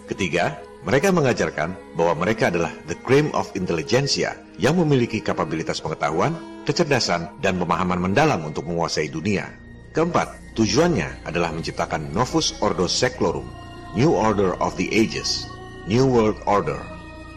[0.04, 6.36] Ketiga, mereka mengajarkan bahwa mereka adalah the cream of intelligentsia yang memiliki kapabilitas pengetahuan,
[6.68, 9.48] kecerdasan, dan pemahaman mendalam untuk menguasai dunia.
[9.96, 13.48] Keempat, tujuannya adalah menciptakan Novus Ordo Seclorum,
[13.96, 15.48] New Order of the Ages,
[15.88, 16.76] New World Order,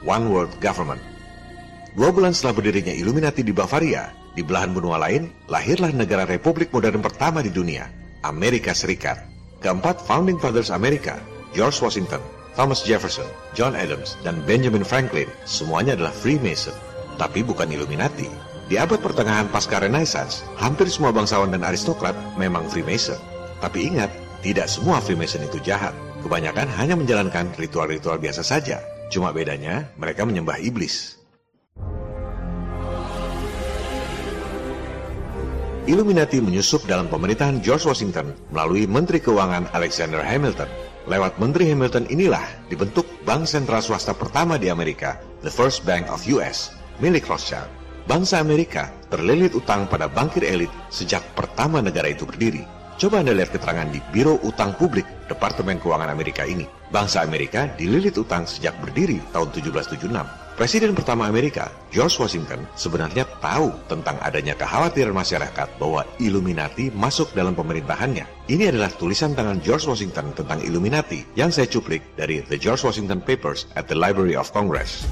[0.04, 1.00] One World Government.
[1.96, 7.00] Dua bulan setelah berdirinya Illuminati di Bavaria, di belahan benua lain, lahirlah negara republik modern
[7.00, 7.88] pertama di dunia,
[8.28, 9.24] Amerika Serikat.
[9.64, 11.18] Keempat Founding Fathers Amerika,
[11.58, 12.22] George Washington,
[12.58, 16.74] Thomas Jefferson, John Adams, dan Benjamin Franklin, semuanya adalah Freemason,
[17.22, 18.26] tapi bukan Illuminati.
[18.66, 23.22] Di abad pertengahan pasca Renaissance, hampir semua bangsawan dan aristokrat memang Freemason.
[23.62, 24.10] Tapi ingat,
[24.42, 25.94] tidak semua Freemason itu jahat.
[26.26, 28.82] Kebanyakan hanya menjalankan ritual-ritual biasa saja.
[29.14, 31.14] Cuma bedanya, mereka menyembah iblis.
[35.88, 40.87] Illuminati menyusup dalam pemerintahan George Washington melalui Menteri Keuangan Alexander Hamilton.
[41.08, 46.20] Lewat Menteri Hamilton inilah dibentuk bank sentral swasta pertama di Amerika, the First Bank of
[46.36, 47.72] US, milik Rothschild.
[48.12, 52.68] Bangsa Amerika terlilit utang pada bankir elit sejak pertama negara itu berdiri.
[53.00, 56.68] Coba Anda lihat keterangan di Biro Utang Publik Departemen Keuangan Amerika ini.
[56.92, 60.47] Bangsa Amerika dililit utang sejak berdiri tahun 1776.
[60.58, 67.54] Presiden pertama Amerika, George Washington, sebenarnya tahu tentang adanya kekhawatiran masyarakat bahwa Illuminati masuk dalam
[67.54, 68.26] pemerintahannya.
[68.50, 73.22] Ini adalah tulisan tangan George Washington tentang Illuminati yang saya cuplik dari The George Washington
[73.22, 75.06] Papers at the Library of Congress.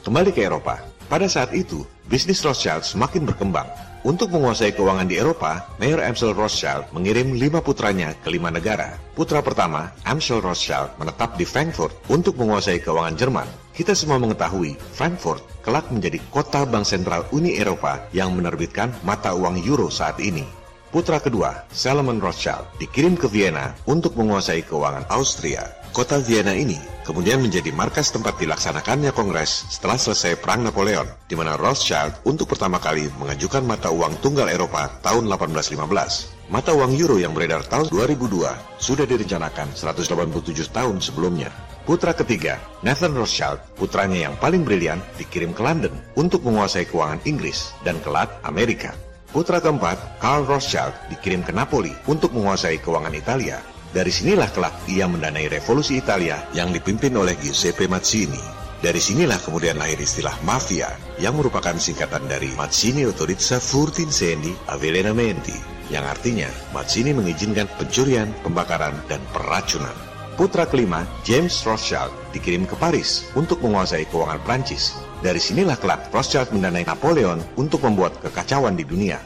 [0.00, 0.80] Kembali ke Eropa.
[1.12, 3.68] Pada saat itu, bisnis Rothschild semakin berkembang.
[4.06, 8.94] Untuk menguasai keuangan di Eropa, Mayor Amsel Rothschild mengirim lima putranya ke lima negara.
[9.18, 13.48] Putra pertama, Amsel Rothschild, menetap di Frankfurt untuk menguasai keuangan Jerman.
[13.74, 19.58] Kita semua mengetahui, Frankfurt kelak menjadi kota bank sentral Uni Eropa yang menerbitkan mata uang
[19.66, 20.46] euro saat ini.
[20.94, 25.77] Putra kedua, Salomon Rothschild, dikirim ke Vienna untuk menguasai keuangan Austria.
[25.98, 31.58] Kota Vienna ini kemudian menjadi markas tempat dilaksanakannya kongres setelah selesai Perang Napoleon, di mana
[31.58, 36.54] Rothschild untuk pertama kali mengajukan mata uang tunggal Eropa tahun 1815.
[36.54, 41.50] Mata uang euro yang beredar tahun 2002 sudah direncanakan 187 tahun sebelumnya.
[41.82, 47.74] Putra ketiga, Nathan Rothschild, putranya yang paling brilian, dikirim ke London untuk menguasai keuangan Inggris
[47.82, 48.94] dan kelak Amerika.
[49.34, 53.58] Putra keempat, Karl Rothschild, dikirim ke Napoli untuk menguasai keuangan Italia.
[53.88, 58.40] Dari sinilah kelak ia mendanai revolusi Italia yang dipimpin oleh Giuseppe Mazzini.
[58.78, 65.56] Dari sinilah kemudian lahir istilah mafia yang merupakan singkatan dari Mazzini Autorizza Furtinsendi Avvelenamenti
[65.88, 69.96] yang artinya Mazzini mengizinkan pencurian, pembakaran, dan peracunan.
[70.36, 74.94] Putra kelima, James Rothschild, dikirim ke Paris untuk menguasai keuangan Prancis.
[75.18, 79.18] Dari sinilah kelak Rothschild mendanai Napoleon untuk membuat kekacauan di dunia.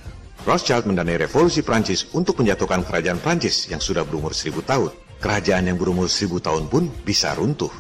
[0.43, 4.91] Rothschild mendanai revolusi Prancis untuk menjatuhkan kerajaan Prancis yang sudah berumur seribu tahun.
[5.23, 7.71] Kerajaan yang berumur seribu tahun pun bisa runtuh.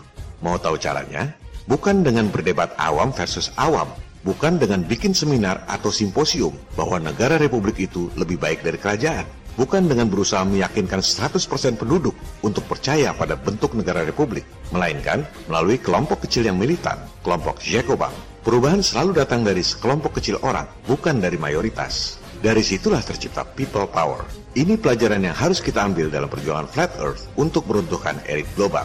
[0.46, 1.34] Mau tahu caranya?
[1.66, 3.90] Bukan dengan berdebat awam versus awam,
[4.22, 9.26] bukan dengan bikin seminar atau simposium bahwa negara republik itu lebih baik dari kerajaan,
[9.58, 11.42] bukan dengan berusaha meyakinkan 100%
[11.82, 12.14] penduduk
[12.46, 16.94] untuk percaya pada bentuk negara republik, melainkan melalui kelompok kecil yang militan,
[17.26, 18.14] kelompok Jacobin.
[18.46, 22.21] Perubahan selalu datang dari sekelompok kecil orang, bukan dari mayoritas.
[22.42, 24.26] Dari situlah tercipta people power.
[24.58, 28.82] Ini pelajaran yang harus kita ambil dalam perjuangan Flat Earth untuk meruntuhkan elit global.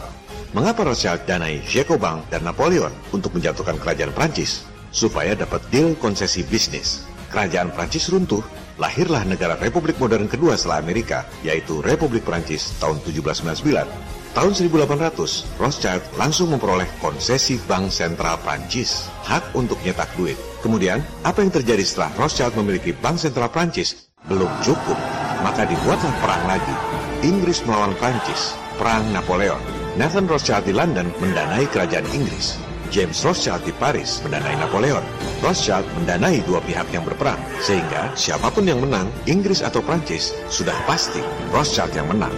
[0.53, 4.61] Mengapa Rothschild danai Jacobin dan Napoleon untuk menjatuhkan kerajaan Prancis?
[4.93, 7.01] Supaya dapat deal konsesi bisnis.
[7.33, 8.45] Kerajaan Prancis runtuh,
[8.77, 14.16] lahirlah negara Republik Modern kedua setelah Amerika, yaitu Republik Prancis tahun 1799.
[14.35, 20.35] Tahun 1800, Rothschild langsung memperoleh konsesi Bank Sentral Prancis, hak untuk nyetak duit.
[20.59, 24.09] Kemudian, apa yang terjadi setelah Rothschild memiliki Bank Sentral Prancis?
[24.27, 24.97] Belum cukup,
[25.45, 26.75] maka dibuatlah perang lagi.
[27.23, 29.57] Inggris melawan Prancis, Perang Napoleon.
[29.97, 32.61] Nathan Rothschild di London mendanai kerajaan Inggris.
[32.93, 35.03] James Rothschild di Paris mendanai Napoleon.
[35.41, 40.75] Rothschild mendanai dua pihak yang berperang, sehingga siapa pun yang menang, Inggris atau Prancis, sudah
[40.85, 41.19] pasti
[41.51, 42.31] Rothschild yang menang.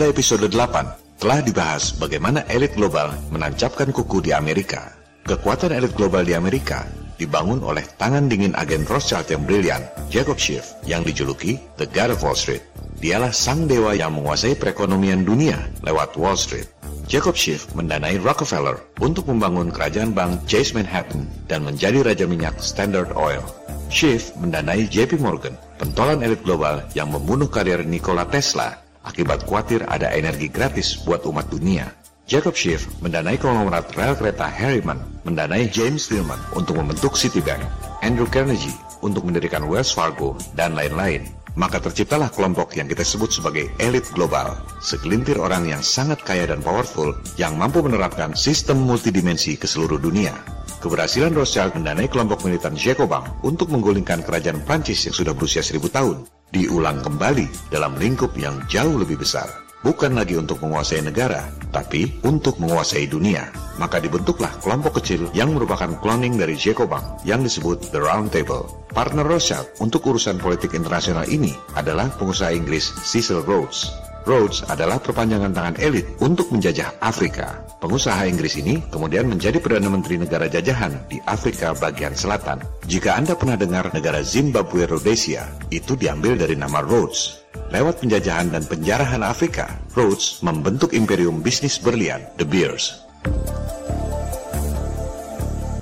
[0.00, 4.96] Pada episode 8, telah dibahas bagaimana elit global menancapkan kuku di Amerika.
[5.28, 6.88] Kekuatan elit global di Amerika
[7.20, 12.24] dibangun oleh tangan dingin agen Rothschild yang brilian, Jacob Schiff, yang dijuluki The God of
[12.24, 12.64] Wall Street.
[12.96, 16.72] Dialah sang dewa yang menguasai perekonomian dunia lewat Wall Street.
[17.04, 23.12] Jacob Schiff mendanai Rockefeller untuk membangun kerajaan bank Chase Manhattan dan menjadi raja minyak Standard
[23.20, 23.44] Oil.
[23.92, 30.12] Schiff mendanai JP Morgan, pentolan elit global yang membunuh karir Nikola Tesla akibat khawatir ada
[30.12, 31.88] energi gratis buat umat dunia.
[32.30, 37.58] Jacob Schiff mendanai konglomerat rel kereta Harriman, mendanai James Tillman untuk membentuk Citibank,
[38.06, 41.39] Andrew Carnegie untuk mendirikan Wells Fargo, dan lain-lain.
[41.58, 46.62] Maka terciptalah kelompok yang kita sebut sebagai elit global, segelintir orang yang sangat kaya dan
[46.62, 50.32] powerful yang mampu menerapkan sistem multidimensi ke seluruh dunia.
[50.80, 56.24] Keberhasilan Rothschild mendanai kelompok militan Jacobin untuk menggulingkan kerajaan Prancis yang sudah berusia seribu tahun,
[56.56, 62.60] diulang kembali dalam lingkup yang jauh lebih besar bukan lagi untuk menguasai negara, tapi untuk
[62.60, 63.48] menguasai dunia.
[63.80, 68.68] Maka dibentuklah kelompok kecil yang merupakan cloning dari Jacobin yang disebut The Round Table.
[68.92, 73.88] Partner Rothschild untuk urusan politik internasional ini adalah pengusaha Inggris Cecil Rhodes.
[74.28, 77.64] Rhodes adalah perpanjangan tangan elit untuk menjajah Afrika.
[77.80, 82.60] Pengusaha Inggris ini kemudian menjadi Perdana Menteri negara jajahan di Afrika bagian selatan.
[82.84, 87.39] Jika Anda pernah dengar negara Zimbabwe Rhodesia, itu diambil dari nama Rhodes.
[87.70, 93.06] Lewat penjajahan dan penjarahan Afrika, Rhodes membentuk imperium bisnis berlian, De Beers.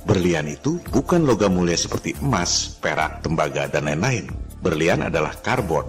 [0.08, 4.28] Berlian itu bukan logam mulia seperti emas, perak, tembaga, dan lain-lain.
[4.64, 5.84] Berlian adalah karbon.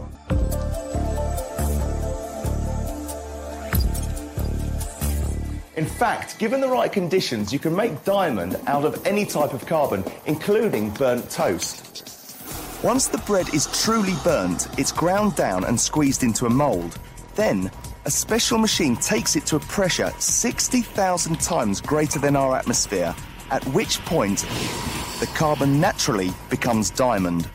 [5.80, 9.64] In fact, given the right conditions, you can make diamond out of any type of
[9.64, 12.19] carbon, including burnt toast.
[12.80, 16.96] Once the bread is truly burnt, it's ground down and squeezed into a mould.
[17.36, 17.70] Then,
[18.06, 20.88] a special machine takes it to a pressure 60,000
[21.42, 23.14] times greater than our atmosphere,
[23.52, 24.48] at which point
[25.20, 27.52] the carbon naturally becomes diamond.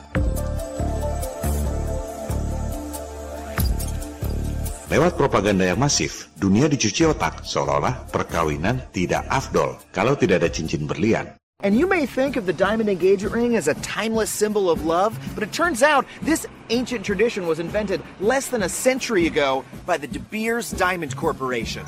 [4.93, 10.85] Lewat propaganda yang masif, dunia dicuci otak seolah-olah perkawinan tidak afdol kalau tidak ada cincin
[10.85, 11.33] berlian.
[11.65, 15.19] And you may think of the diamond engagement ring as a timeless symbol of love,
[15.35, 19.97] but it turns out this ancient tradition was invented less than a century ago by
[19.97, 21.87] the De Beers Diamond Corporation.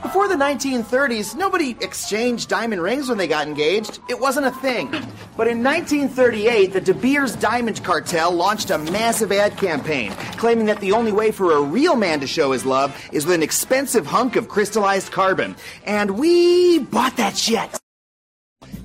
[0.00, 3.98] Before the 1930s, nobody exchanged diamond rings when they got engaged.
[4.08, 4.88] It wasn't a thing.
[5.36, 10.80] But in 1938, the De Beers Diamond Cartel launched a massive ad campaign, claiming that
[10.80, 14.06] the only way for a real man to show his love is with an expensive
[14.06, 15.56] hunk of crystallized carbon.
[15.84, 17.79] And we bought that shit.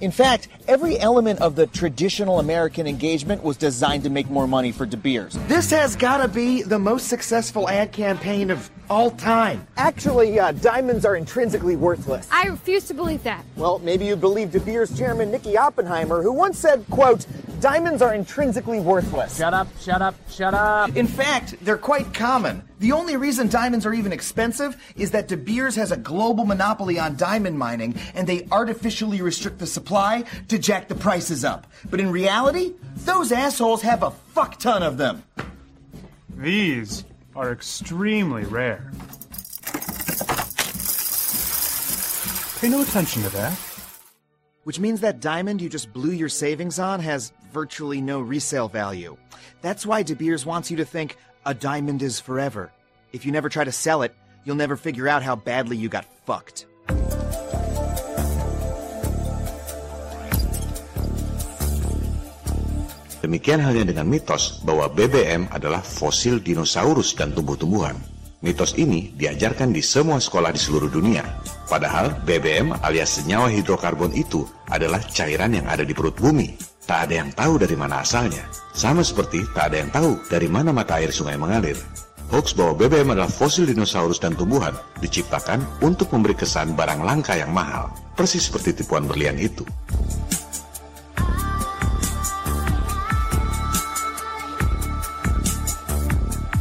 [0.02, 4.72] In fact, every element of the traditional American engagement was designed to make more money
[4.72, 5.38] for De Beers.
[5.48, 9.66] This has got to be the most successful ad campaign of all time.
[9.78, 12.28] Actually, uh, diamonds are intrinsically worthless.
[12.32, 13.44] I refuse to believe that.
[13.56, 17.26] Well, maybe you believe De Beers chairman Nicky Oppenheimer, who once said, quote,
[17.62, 19.38] diamonds are intrinsically worthless.
[19.38, 20.96] Shut up, shut up, shut up.
[20.96, 22.62] In fact, they're quite common.
[22.86, 27.00] The only reason diamonds are even expensive is that De Beers has a global monopoly
[27.00, 31.66] on diamond mining and they artificially restrict the supply to jack the prices up.
[31.90, 35.24] But in reality, those assholes have a fuck ton of them.
[36.38, 37.06] These
[37.36, 38.92] are extremely rare.
[42.60, 43.54] Pay no attention to that.
[44.64, 49.18] Which means that diamond you just blew your savings on has virtually no resale value.
[49.62, 52.74] That's why De Beers wants you to think a diamond is forever.
[53.14, 56.06] If you never try to sell it, you'll never figure out how badly you got
[56.26, 56.66] fucked.
[63.22, 67.98] Demikian halnya dengan mitos bahwa BBM adalah fosil dinosaurus dan tumbuh-tumbuhan.
[68.46, 71.26] Mitos ini diajarkan di semua sekolah di seluruh dunia.
[71.66, 76.75] Padahal BBM alias senyawa hidrokarbon itu adalah cairan yang ada di perut bumi.
[76.86, 78.46] Tak ada yang tahu dari mana asalnya.
[78.78, 81.74] Sama seperti tak ada yang tahu dari mana mata air sungai mengalir.
[82.30, 87.50] Hoax bahwa BBM adalah fosil dinosaurus dan tumbuhan diciptakan untuk memberi kesan barang langka yang
[87.50, 87.90] mahal.
[88.14, 89.66] Persis seperti tipuan berlian itu.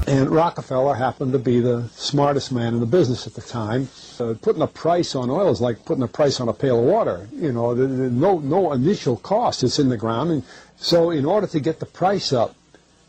[0.09, 3.89] And Rockefeller happened to be the smartest man in the business at the time.
[4.21, 6.85] Uh, putting a price on oil is like putting a price on a pail of
[6.85, 7.29] water.
[7.33, 9.63] You know, the, the, no no initial cost.
[9.63, 10.43] It's in the ground, and
[10.77, 12.55] so in order to get the price up,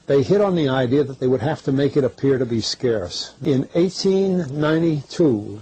[0.07, 2.61] they hit on the idea that they would have to make it appear to be
[2.61, 3.33] scarce.
[3.43, 5.61] In 1892,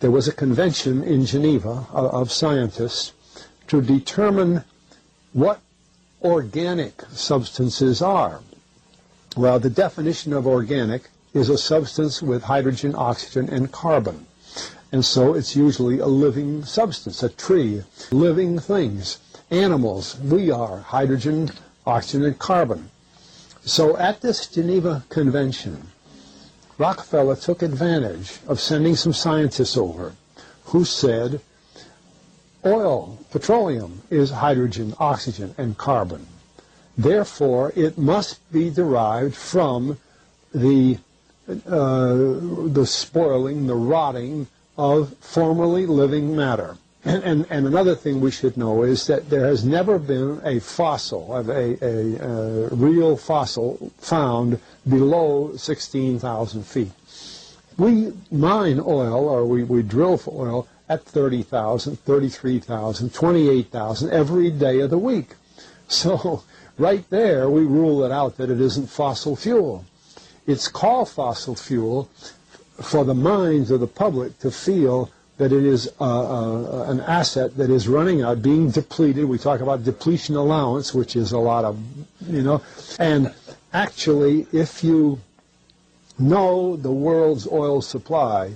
[0.00, 3.12] there was a convention in Geneva of, of scientists
[3.68, 4.64] to determine
[5.32, 5.60] what
[6.22, 8.40] organic substances are.
[9.36, 14.26] Well, the definition of organic is a substance with hydrogen, oxygen, and carbon.
[14.92, 19.18] And so it's usually a living substance, a tree, living things,
[19.50, 20.18] animals.
[20.20, 21.50] We are hydrogen,
[21.86, 22.90] oxygen, and carbon.
[23.64, 25.88] So at this Geneva Convention,
[26.76, 30.14] Rockefeller took advantage of sending some scientists over
[30.66, 31.40] who said
[32.64, 36.26] oil, petroleum, is hydrogen, oxygen, and carbon.
[36.98, 39.98] Therefore, it must be derived from
[40.54, 40.98] the,
[41.48, 46.76] uh, the spoiling, the rotting of formerly living matter.
[47.04, 50.60] And, and, and, another thing we should know is that there has never been a
[50.60, 56.92] fossil, a, a, a, real fossil found below 16,000 feet.
[57.76, 64.80] We mine oil, or we, we drill for oil, at 30,000, 33,000, 28,000 every day
[64.80, 65.34] of the week.
[65.88, 66.42] So
[66.78, 69.84] right there, we rule it out that it isn't fossil fuel.
[70.46, 72.08] It's called fossil fuel
[72.82, 77.56] for the minds of the public to feel that it is uh, uh, an asset
[77.56, 79.24] that is running out, being depleted.
[79.24, 81.80] We talk about depletion allowance, which is a lot of,
[82.28, 82.62] you know,
[82.98, 83.34] and
[83.72, 85.20] actually, if you
[86.18, 88.52] know the world's oil supply,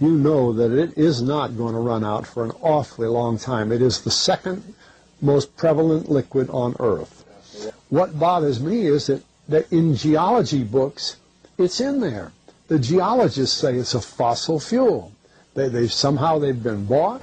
[0.00, 3.70] you know that it is not going to run out for an awfully long time.
[3.70, 4.74] It is the second
[5.20, 7.24] most prevalent liquid on Earth.
[7.90, 11.16] What bothers me is that, that in geology books,
[11.58, 12.32] it's in there.
[12.70, 15.10] The geologists say it's a fossil fuel.
[15.58, 17.18] They, they somehow they've been bought.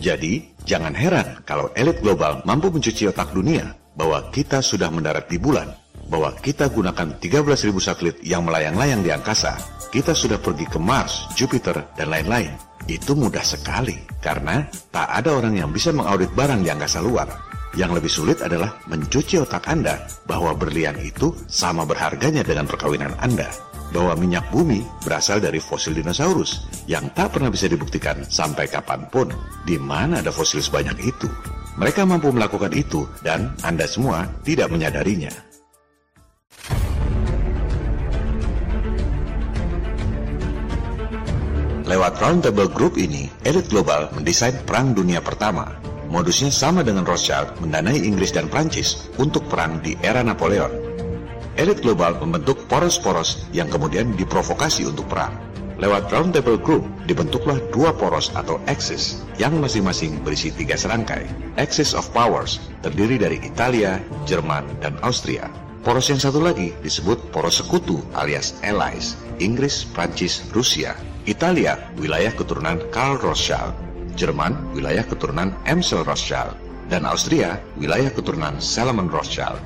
[0.00, 5.36] Jadi, jangan heran kalau elit global mampu mencuci otak dunia bahwa kita sudah mendarat di
[5.36, 5.76] bulan,
[6.08, 9.60] bahwa kita gunakan 13.000 satelit yang melayang-layang di angkasa,
[9.92, 12.56] kita sudah pergi ke Mars, Jupiter, dan lain-lain.
[12.88, 17.49] Itu mudah sekali, karena tak ada orang yang bisa mengaudit barang di angkasa luar.
[17.78, 23.46] Yang lebih sulit adalah mencuci otak Anda bahwa berlian itu sama berharganya dengan perkawinan Anda.
[23.94, 29.30] Bahwa minyak bumi berasal dari fosil dinosaurus yang tak pernah bisa dibuktikan sampai kapan pun
[29.62, 31.30] di mana ada fosil sebanyak itu.
[31.78, 35.30] Mereka mampu melakukan itu dan Anda semua tidak menyadarinya.
[41.86, 48.02] Lewat Roundtable Group ini, elit global mendesain Perang Dunia Pertama Modusnya sama dengan Rothschild mendanai
[48.02, 50.74] Inggris dan Prancis untuk perang di era Napoleon.
[51.54, 55.30] Elit global membentuk poros-poros yang kemudian diprovokasi untuk perang.
[55.78, 61.24] Lewat Round Table Group dibentuklah dua poros atau axis yang masing-masing berisi tiga serangkai.
[61.56, 65.48] Axis of Powers terdiri dari Italia, Jerman, dan Austria.
[65.80, 70.92] Poros yang satu lagi disebut poros sekutu alias allies, Inggris, Prancis, Rusia.
[71.24, 73.72] Italia, wilayah keturunan Karl Rothschild,
[74.20, 76.52] Jerman, wilayah keturunan Amsel Rothschild,
[76.92, 79.56] dan Austria, wilayah keturunan Salomon Rothschild.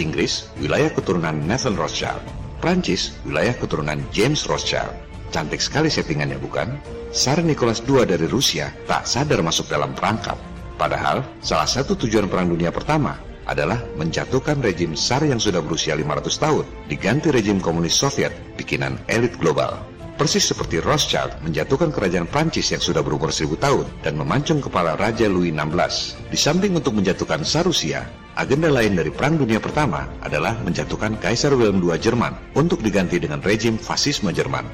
[0.00, 2.24] Inggris, wilayah keturunan Nathan Rothschild.
[2.64, 4.96] Prancis, wilayah keturunan James Rothschild.
[5.28, 6.80] Cantik sekali settingannya bukan?
[7.12, 10.40] Tsar Nicholas II dari Rusia tak sadar masuk dalam perangkap.
[10.80, 16.36] Padahal, salah satu tujuan Perang Dunia Pertama adalah menjatuhkan rejim Tsar yang sudah berusia 500
[16.40, 19.97] tahun, diganti rejim komunis Soviet, bikinan elit global.
[20.18, 25.30] Persis seperti Rothschild menjatuhkan kerajaan Prancis yang sudah berumur seribu tahun dan memancung kepala Raja
[25.30, 26.18] Louis XVI.
[26.26, 28.02] Di samping untuk menjatuhkan Sarusia,
[28.34, 33.38] agenda lain dari Perang Dunia Pertama adalah menjatuhkan Kaisar Wilhelm II Jerman untuk diganti dengan
[33.46, 34.66] rejim fasisme Jerman.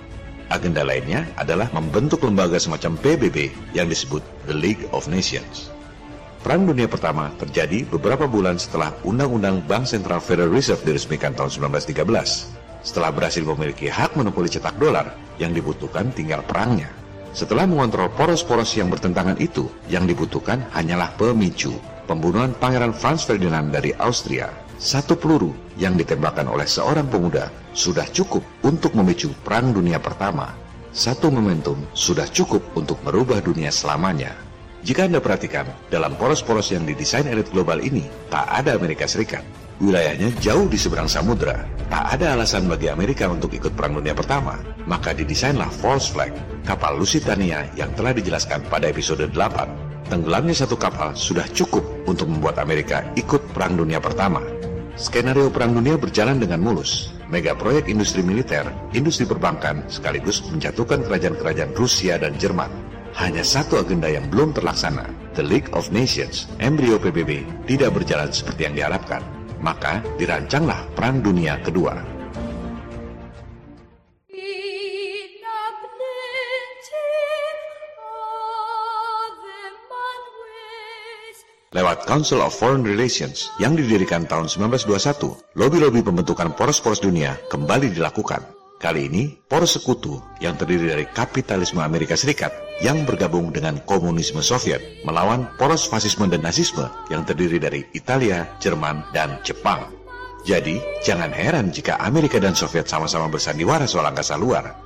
[0.49, 5.69] Agenda lainnya adalah membentuk lembaga semacam PBB yang disebut The League of Nations.
[6.41, 12.64] Perang Dunia Pertama terjadi beberapa bulan setelah Undang-Undang Bank Sentral Federal Reserve diresmikan tahun 1913.
[12.85, 16.93] Setelah berhasil memiliki hak monopoli cetak dolar, yang dibutuhkan tinggal perangnya.
[17.35, 21.75] Setelah mengontrol poros-poros yang bertentangan itu, yang dibutuhkan hanyalah pemicu.
[22.05, 28.45] Pembunuhan Pangeran Franz Ferdinand dari Austria, satu peluru yang ditembakkan oleh seorang pemuda sudah cukup
[28.61, 30.53] untuk memicu Perang Dunia Pertama.
[30.95, 34.37] Satu momentum sudah cukup untuk merubah dunia selamanya.
[34.85, 39.64] Jika Anda perhatikan, dalam poros-poros yang didesain elit global ini, tak ada Amerika Serikat.
[39.83, 41.67] Wilayahnya jauh di seberang samudera.
[41.91, 44.55] Tak ada alasan bagi Amerika untuk ikut Perang Dunia Pertama.
[44.87, 46.31] Maka didesainlah False Flag,
[46.63, 50.15] kapal Lusitania yang telah dijelaskan pada episode 8.
[50.15, 54.39] Tenggelamnya satu kapal sudah cukup untuk membuat Amerika ikut Perang Dunia Pertama.
[54.95, 57.11] Skenario Perang Dunia berjalan dengan mulus.
[57.27, 62.71] Mega proyek industri militer, industri perbankan, sekaligus menjatuhkan kerajaan-kerajaan Rusia dan Jerman.
[63.19, 68.71] Hanya satu agenda yang belum terlaksana, The League of Nations, embrio PBB, tidak berjalan seperti
[68.71, 69.34] yang diharapkan
[69.65, 71.97] maka dirancanglah Perang Dunia Kedua.
[81.75, 88.54] Lewat Council of Foreign Relations yang didirikan tahun 1921, lobi-lobi pembentukan poros-poros dunia kembali dilakukan.
[88.85, 92.53] Kali ini, poros sekutu yang terdiri dari kapitalisme Amerika Serikat
[92.85, 99.01] yang bergabung dengan komunisme Soviet melawan poros fasisme dan nasisme yang terdiri dari Italia, Jerman,
[99.17, 99.89] dan Jepang.
[100.45, 104.77] Jadi, jangan heran jika Amerika dan Soviet sama-sama bersandiwara soal angkasa luar.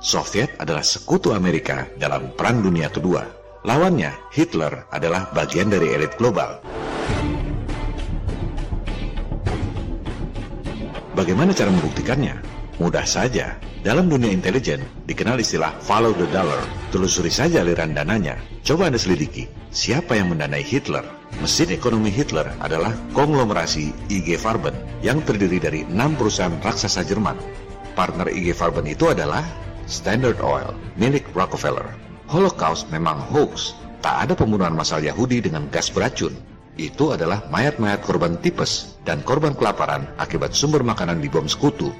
[0.00, 3.20] Soviet adalah sekutu Amerika dalam Perang Dunia Kedua.
[3.68, 6.56] Lawannya, Hitler adalah bagian dari elit global.
[11.12, 12.61] Bagaimana cara membuktikannya?
[12.80, 13.60] Mudah saja.
[13.82, 16.62] Dalam dunia intelijen, dikenal istilah follow the dollar.
[16.94, 18.38] Telusuri saja aliran dananya.
[18.64, 21.04] Coba Anda selidiki, siapa yang mendanai Hitler?
[21.42, 24.72] Mesin ekonomi Hitler adalah konglomerasi IG Farben
[25.04, 27.36] yang terdiri dari enam perusahaan raksasa Jerman.
[27.92, 29.44] Partner IG Farben itu adalah
[29.84, 31.92] Standard Oil, milik Rockefeller.
[32.30, 33.76] Holocaust memang hoax.
[34.00, 36.32] Tak ada pembunuhan massal Yahudi dengan gas beracun.
[36.80, 41.92] Itu adalah mayat-mayat korban tipes dan korban kelaparan akibat sumber makanan di bom sekutu.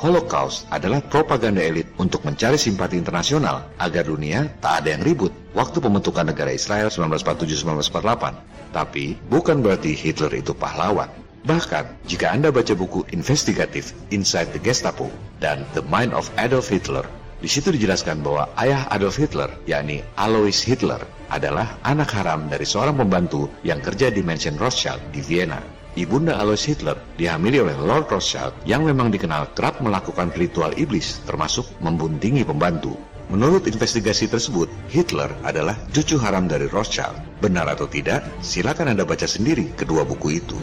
[0.00, 5.76] Holocaust adalah propaganda elit untuk mencari simpati internasional agar dunia tak ada yang ribut waktu
[5.76, 8.72] pembentukan negara Israel 1947-1948.
[8.72, 11.12] Tapi bukan berarti Hitler itu pahlawan.
[11.44, 17.04] Bahkan, jika Anda baca buku investigatif Inside the Gestapo dan The Mind of Adolf Hitler,
[17.40, 22.96] di situ dijelaskan bahwa ayah Adolf Hitler, yakni Alois Hitler, adalah anak haram dari seorang
[22.96, 25.79] pembantu yang kerja di Mansion Rothschild di Vienna.
[26.00, 31.68] Ibunda Alois Hitler dihamili oleh Lord Rothschild yang memang dikenal kerap melakukan ritual iblis termasuk
[31.84, 32.96] membuntingi pembantu.
[33.28, 37.20] Menurut investigasi tersebut, Hitler adalah cucu haram dari Rothschild.
[37.44, 40.56] Benar atau tidak, silakan Anda baca sendiri kedua buku itu.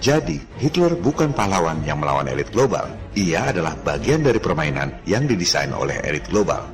[0.00, 2.88] Jadi, Hitler bukan pahlawan yang melawan elit global.
[3.12, 6.64] Ia adalah bagian dari permainan yang didesain oleh elit global.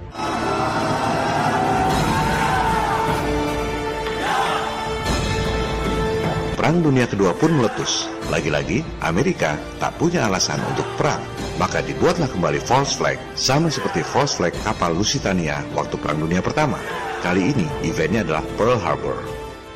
[6.66, 8.10] Perang Dunia Kedua pun meletus.
[8.26, 11.22] Lagi-lagi, Amerika tak punya alasan untuk perang.
[11.62, 16.74] Maka dibuatlah kembali false flag, sama seperti false flag kapal Lusitania waktu Perang Dunia Pertama.
[17.22, 19.14] Kali ini, eventnya adalah Pearl Harbor.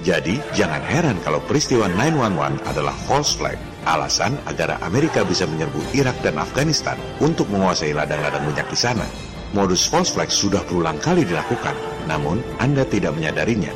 [0.03, 3.55] Jadi, jangan heran kalau peristiwa 911 adalah false flag.
[3.87, 9.07] Alasan agar Amerika bisa menyerbu Irak dan Afghanistan untuk menguasai ladang-ladang minyak di sana.
[9.55, 11.79] Modus false flag sudah berulang kali dilakukan,
[12.11, 13.71] namun Anda tidak menyadarinya.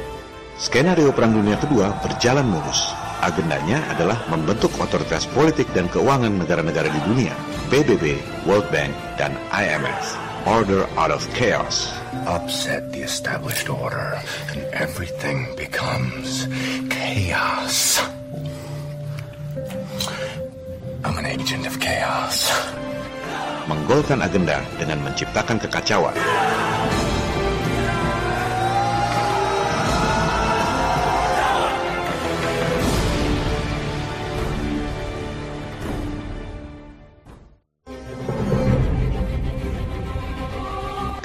[0.59, 3.04] Skenario Perang Dunia Kedua berjalan mulus.
[3.23, 7.35] Agendanya adalah membentuk otoritas politik dan keuangan negara-negara di dunia,
[7.71, 8.91] PBB, World Bank,
[9.21, 10.19] dan IMF.
[10.45, 11.89] Order out of chaos.
[12.29, 14.21] Upset the established order,
[14.53, 16.45] and everything becomes
[16.93, 18.03] chaos.
[21.05, 22.53] I'm an agent of chaos.
[23.65, 26.13] Menggolkan agenda dengan menciptakan kekacauan.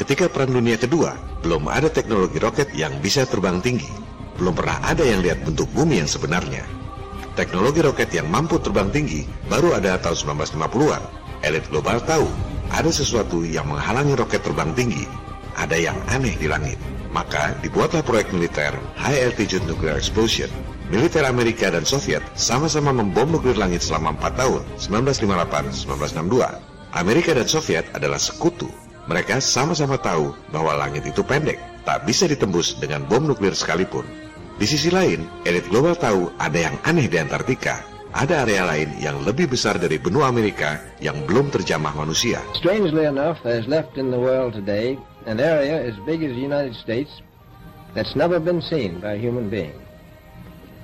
[0.10, 1.14] Ketika Perang Dunia Kedua,
[1.46, 3.94] belum ada teknologi roket yang bisa terbang tinggi.
[4.42, 6.66] Belum pernah ada yang lihat bentuk bumi yang sebenarnya.
[7.38, 11.04] Teknologi roket yang mampu terbang tinggi baru ada tahun 1950-an.
[11.46, 12.26] Elit global tahu,
[12.74, 15.06] ada sesuatu yang menghalangi roket terbang tinggi.
[15.54, 16.82] Ada yang aneh di langit.
[17.14, 20.50] Maka dibuatlah proyek militer High Altitude Nuclear Explosion.
[20.90, 24.66] Militer Amerika dan Soviet sama-sama membom nuklir langit selama 4 tahun,
[25.86, 26.98] 1958-1962.
[26.98, 32.78] Amerika dan Soviet adalah sekutu mereka sama-sama tahu bahwa langit itu pendek, tak bisa ditembus
[32.78, 34.06] dengan bom nuklir sekalipun.
[34.62, 37.82] Di sisi lain, elit global tahu ada yang aneh di Antartika.
[38.14, 42.42] Ada area lain yang lebih besar dari benua Amerika yang belum terjamah manusia.
[42.58, 46.74] Strangely enough, there's left in the world today an area as big as the United
[46.78, 47.22] States
[47.94, 49.78] that's never been seen by a human being.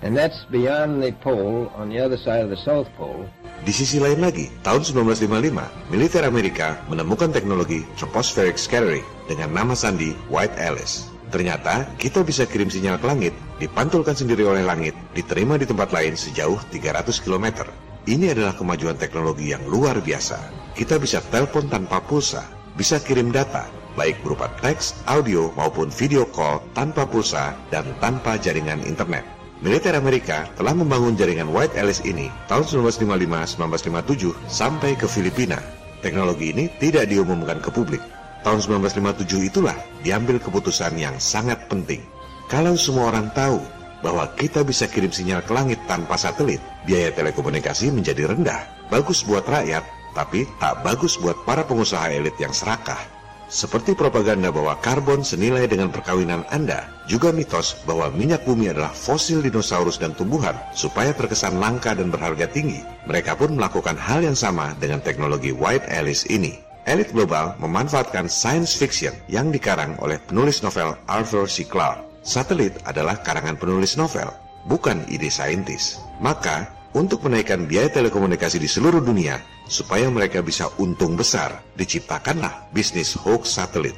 [0.02, 3.30] And that's beyond the pole on the other side of the South Pole.
[3.66, 10.14] Di sisi lain lagi, tahun 1955, militer Amerika menemukan teknologi tropospheric scattering dengan nama sandi
[10.30, 11.10] White Alice.
[11.34, 16.14] Ternyata kita bisa kirim sinyal ke langit, dipantulkan sendiri oleh langit, diterima di tempat lain
[16.14, 17.66] sejauh 300 km.
[18.06, 20.38] Ini adalah kemajuan teknologi yang luar biasa.
[20.78, 22.46] Kita bisa telepon tanpa pulsa,
[22.78, 23.66] bisa kirim data,
[23.98, 29.35] baik berupa teks, audio, maupun video call tanpa pulsa dan tanpa jaringan internet.
[29.64, 35.64] Militer Amerika telah membangun jaringan White Alice ini tahun 1955-1957 sampai ke Filipina.
[36.04, 38.04] Teknologi ini tidak diumumkan ke publik.
[38.44, 42.04] Tahun 1957 itulah diambil keputusan yang sangat penting.
[42.52, 43.64] Kalau semua orang tahu
[44.04, 48.92] bahwa kita bisa kirim sinyal ke langit tanpa satelit, biaya telekomunikasi menjadi rendah.
[48.92, 49.82] Bagus buat rakyat,
[50.14, 53.15] tapi tak bagus buat para pengusaha elit yang serakah.
[53.46, 59.46] Seperti propaganda bahwa karbon senilai dengan perkawinan Anda, juga mitos bahwa minyak bumi adalah fosil
[59.46, 62.82] dinosaurus dan tumbuhan supaya terkesan langka dan berharga tinggi.
[63.06, 66.66] Mereka pun melakukan hal yang sama dengan teknologi White Alice ini.
[66.86, 71.66] Elit global memanfaatkan science fiction yang dikarang oleh penulis novel Arthur C.
[71.66, 72.06] Clarke.
[72.26, 74.30] Satelit adalah karangan penulis novel,
[74.66, 76.02] bukan ide saintis.
[76.18, 83.12] Maka, untuk menaikkan biaya telekomunikasi di seluruh dunia, supaya mereka bisa untung besar, diciptakanlah bisnis
[83.20, 83.94] hoax satelit.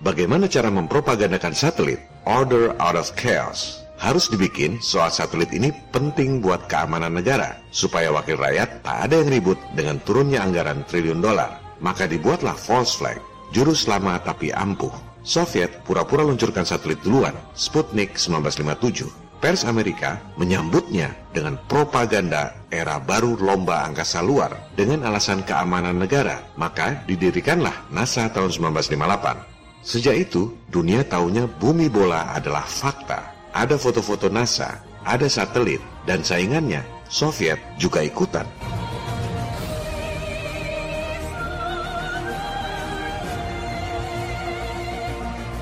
[0.00, 2.00] Bagaimana cara mempropagandakan satelit?
[2.24, 3.84] Order out of chaos.
[3.98, 9.28] Harus dibikin soal satelit ini penting buat keamanan negara, supaya wakil rakyat tak ada yang
[9.28, 11.60] ribut dengan turunnya anggaran triliun dolar.
[11.82, 13.18] Maka dibuatlah false flag,
[13.52, 14.92] jurus lama tapi ampuh.
[15.26, 19.27] Soviet pura-pura luncurkan satelit duluan, Sputnik 1957.
[19.38, 26.42] Pers Amerika menyambutnya dengan propaganda era baru lomba angkasa luar dengan alasan keamanan negara.
[26.58, 29.86] Maka didirikanlah NASA tahun 1958.
[29.86, 33.30] Sejak itu, dunia taunya bumi bola adalah fakta.
[33.54, 38.44] Ada foto-foto NASA, ada satelit, dan saingannya, Soviet juga ikutan.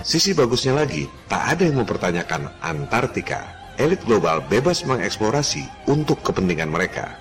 [0.01, 3.66] Sisi bagusnya lagi, tak ada yang mempertanyakan Antartika.
[3.77, 7.13] Elit global bebas mengeksplorasi untuk kepentingan mereka.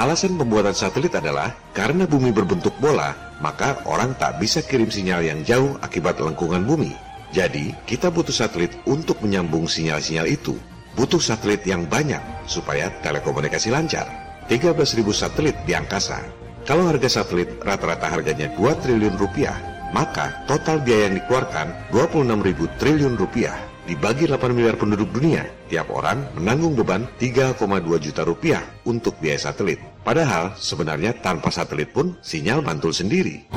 [0.00, 3.12] Alasan pembuatan satelit adalah karena bumi berbentuk bola,
[3.44, 6.96] maka orang tak bisa kirim sinyal yang jauh akibat lengkungan bumi.
[7.36, 10.56] Jadi, kita butuh satelit untuk menyambung sinyal-sinyal itu.
[10.96, 14.08] Butuh satelit yang banyak supaya telekomunikasi lancar.
[14.48, 16.24] 13.000 satelit di angkasa.
[16.64, 19.54] Kalau harga satelit rata-rata harganya 2 triliun rupiah,
[19.90, 23.56] maka total biaya yang dikeluarkan 26.000 triliun rupiah
[23.90, 25.42] dibagi 8 miliar penduduk dunia.
[25.66, 27.58] Tiap orang menanggung beban 3,2
[27.98, 29.82] juta rupiah untuk biaya satelit.
[30.06, 33.50] Padahal sebenarnya tanpa satelit pun sinyal mantul sendiri.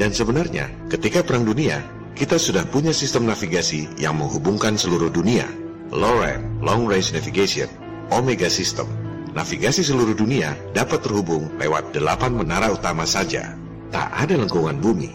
[0.00, 1.84] Dan sebenarnya ketika perang dunia,
[2.16, 5.44] kita sudah punya sistem navigasi yang menghubungkan seluruh dunia.
[5.92, 7.68] LORAN, Long Range Navigation,
[8.08, 8.99] Omega System.
[9.30, 13.54] Navigasi seluruh dunia dapat terhubung lewat delapan menara utama saja.
[13.94, 15.14] Tak ada lengkungan bumi.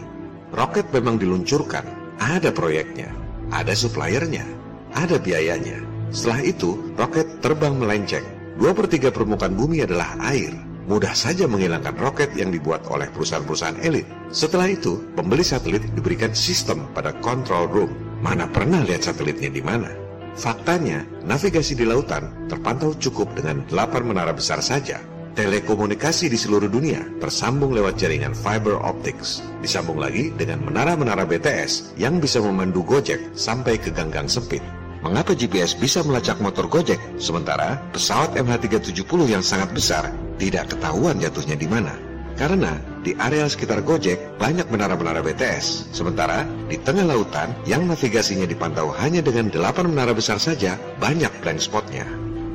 [0.55, 1.83] Roket memang diluncurkan,
[2.15, 3.11] ada proyeknya,
[3.51, 4.47] ada suppliernya,
[4.95, 5.83] ada biayanya.
[6.15, 8.23] Setelah itu, roket terbang melenceng.
[8.55, 10.55] Dua per tiga permukaan bumi adalah air.
[10.87, 14.07] Mudah saja menghilangkan roket yang dibuat oleh perusahaan-perusahaan elit.
[14.31, 17.91] Setelah itu, pembeli satelit diberikan sistem pada control room.
[18.23, 20.04] Mana pernah lihat satelitnya di mana?
[20.35, 24.99] Faktanya, navigasi di lautan terpantau cukup dengan 8 menara besar saja.
[25.35, 29.43] Telekomunikasi di seluruh dunia tersambung lewat jaringan fiber optics.
[29.59, 34.63] Disambung lagi dengan menara-menara BTS yang bisa memandu Gojek sampai ke ganggang sempit.
[35.03, 41.55] Mengapa GPS bisa melacak motor Gojek, sementara pesawat MH370 yang sangat besar tidak ketahuan jatuhnya
[41.55, 41.95] di mana?
[42.35, 48.91] Karena di area sekitar Gojek banyak menara-menara BTS, sementara di tengah lautan yang navigasinya dipantau
[48.91, 52.03] hanya dengan 8 menara besar saja, banyak blank spotnya.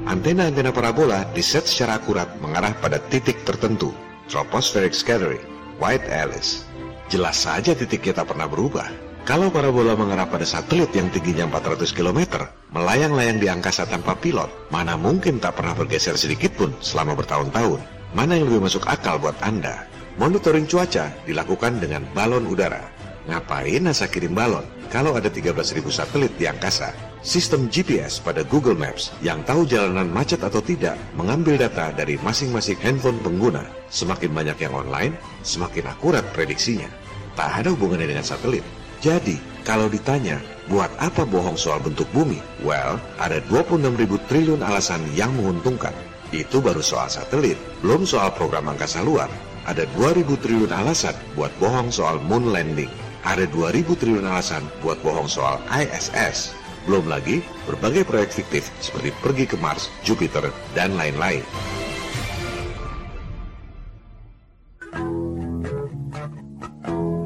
[0.05, 3.97] Antena-antena parabola diset secara akurat mengarah pada titik tertentu,
[4.28, 5.41] tropospheric scattering,
[5.81, 6.68] White Alice.
[7.09, 8.85] Jelas saja titik kita pernah berubah.
[9.24, 14.97] Kalau parabola mengarah pada satelit yang tingginya 400 km, melayang-layang di angkasa tanpa pilot, mana
[14.97, 18.00] mungkin tak pernah bergeser sedikit pun selama bertahun-tahun?
[18.11, 19.87] Mana yang lebih masuk akal buat Anda?
[20.19, 22.83] Monitoring cuaca dilakukan dengan balon udara.
[23.31, 26.91] Ngapain NASA kirim balon kalau ada 13.000 satelit di angkasa?
[27.23, 32.83] Sistem GPS pada Google Maps yang tahu jalanan macet atau tidak mengambil data dari masing-masing
[32.83, 33.63] handphone pengguna.
[33.95, 35.15] Semakin banyak yang online,
[35.47, 36.91] semakin akurat prediksinya.
[37.39, 38.67] Tak ada hubungannya dengan satelit.
[38.99, 42.43] Jadi, kalau ditanya, buat apa bohong soal bentuk bumi?
[42.67, 45.95] Well, ada 26.000 triliun alasan yang menguntungkan.
[46.31, 49.26] Itu baru soal satelit, belum soal program angkasa luar.
[49.66, 52.91] Ada 2.000 triliun alasan buat bohong soal moon landing.
[53.26, 56.55] Ada 2.000 triliun alasan buat bohong soal ISS.
[56.87, 61.45] Belum lagi berbagai proyek fiktif seperti pergi ke Mars, Jupiter, dan lain-lain.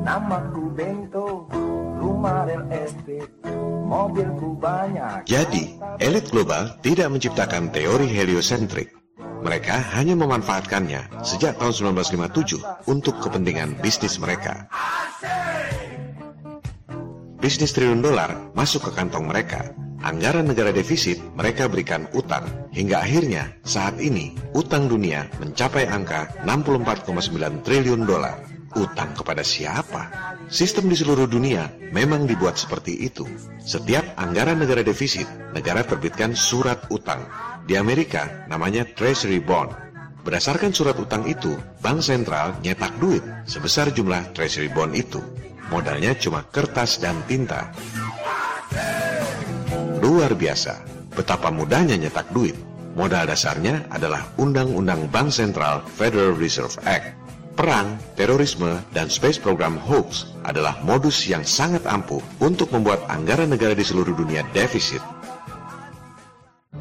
[0.04, 1.48] Namaku Bento,
[2.24, 3.28] real estate,
[3.84, 5.28] mobilku banyak.
[5.28, 8.90] Jadi, elit global tidak menciptakan teori heliosentrik.
[9.44, 14.72] Mereka hanya memanfaatkannya sejak tahun 1957 untuk kepentingan bisnis mereka.
[17.44, 19.76] Bisnis triliun dolar masuk ke kantong mereka.
[20.00, 22.48] Anggaran negara defisit mereka berikan utang.
[22.72, 28.53] Hingga akhirnya saat ini utang dunia mencapai angka 64,9 triliun dolar.
[28.74, 30.34] Utang kepada siapa?
[30.50, 33.22] Sistem di seluruh dunia memang dibuat seperti itu.
[33.62, 37.22] Setiap anggaran negara defisit, negara terbitkan surat utang.
[37.64, 39.72] Di Amerika namanya Treasury Bond.
[40.24, 45.22] Berdasarkan surat utang itu, bank sentral nyetak duit sebesar jumlah Treasury Bond itu.
[45.72, 47.72] Modalnya cuma kertas dan tinta.
[50.04, 50.84] Luar biasa,
[51.16, 52.56] betapa mudahnya nyetak duit.
[52.94, 57.23] Modal dasarnya adalah Undang-Undang Bank Sentral Federal Reserve Act.
[57.54, 63.78] Perang, terorisme, dan space program hoax adalah modus yang sangat ampuh untuk membuat anggaran negara
[63.78, 64.98] di seluruh dunia defisit.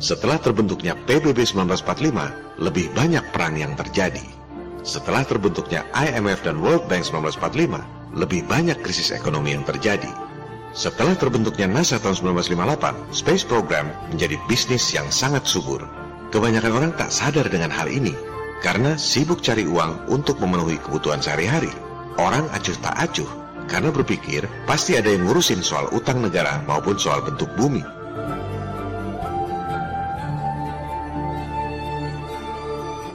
[0.02, 4.26] Setelah terbentuknya PBB 1945, lebih banyak perang yang terjadi.
[4.82, 10.10] Setelah terbentuknya IMF dan World Bank 1945, lebih banyak krisis ekonomi yang terjadi.
[10.74, 15.86] Setelah terbentuknya NASA tahun 1958, Space Program menjadi bisnis yang sangat subur.
[16.34, 18.18] Kebanyakan orang tak sadar dengan hal ini,
[18.64, 21.70] karena sibuk cari uang untuk memenuhi kebutuhan sehari-hari.
[22.16, 23.28] Orang acuh tak acuh
[23.68, 27.84] karena berpikir pasti ada yang ngurusin soal utang negara maupun soal bentuk bumi.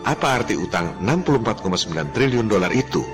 [0.08, 3.04] Apa arti utang 64,9 triliun dolar itu?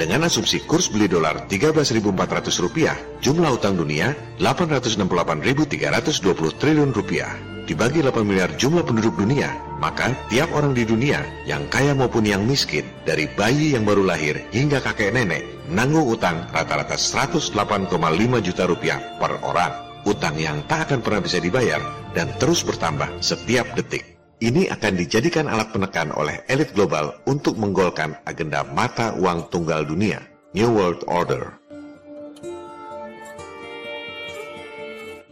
[0.00, 7.36] Dengan asumsi kurs beli dolar 13.400 rupiah, jumlah utang dunia 868.320 triliun rupiah.
[7.62, 12.42] Dibagi 8 miliar jumlah penduduk dunia, maka tiap orang di dunia, yang kaya maupun yang
[12.42, 17.54] miskin, dari bayi yang baru lahir hingga kakek nenek, nanggung utang rata-rata 108,5
[18.42, 19.70] juta rupiah per orang.
[20.02, 21.78] Utang yang tak akan pernah bisa dibayar
[22.10, 24.11] dan terus bertambah setiap detik.
[24.42, 30.18] Ini akan dijadikan alat penekan oleh elit global untuk menggolkan agenda mata uang tunggal dunia,
[30.50, 31.54] New World Order.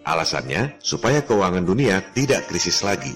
[0.07, 3.11] Alasannya supaya keuangan dunia tidak krisis lagi.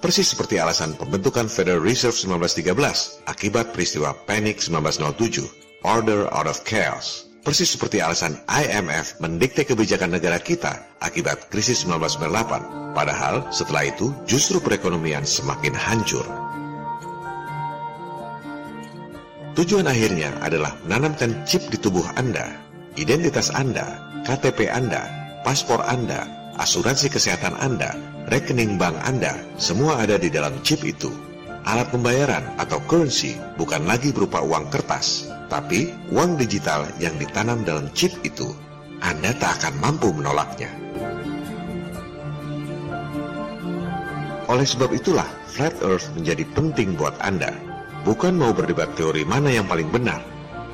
[0.00, 5.44] Persis seperti alasan pembentukan Federal Reserve 1913 akibat peristiwa Panic 1907,
[5.84, 7.28] Order out of Chaos.
[7.44, 12.96] Persis seperti alasan IMF mendikte kebijakan negara kita akibat krisis 1998.
[12.96, 16.24] Padahal setelah itu justru perekonomian semakin hancur.
[19.60, 22.48] Tujuan akhirnya adalah menanamkan chip di tubuh Anda,
[22.96, 25.04] identitas Anda, KTP Anda,
[25.44, 26.24] paspor Anda,
[26.56, 27.92] asuransi kesehatan Anda,
[28.32, 31.12] rekening bank Anda, semua ada di dalam chip itu.
[31.68, 37.90] Alat pembayaran atau currency bukan lagi berupa uang kertas, tapi uang digital yang ditanam dalam
[37.92, 38.52] chip itu.
[39.04, 40.72] Anda tak akan mampu menolaknya.
[44.48, 47.52] Oleh sebab itulah, Flat Earth menjadi penting buat Anda.
[48.04, 50.20] Bukan mau berdebat teori mana yang paling benar.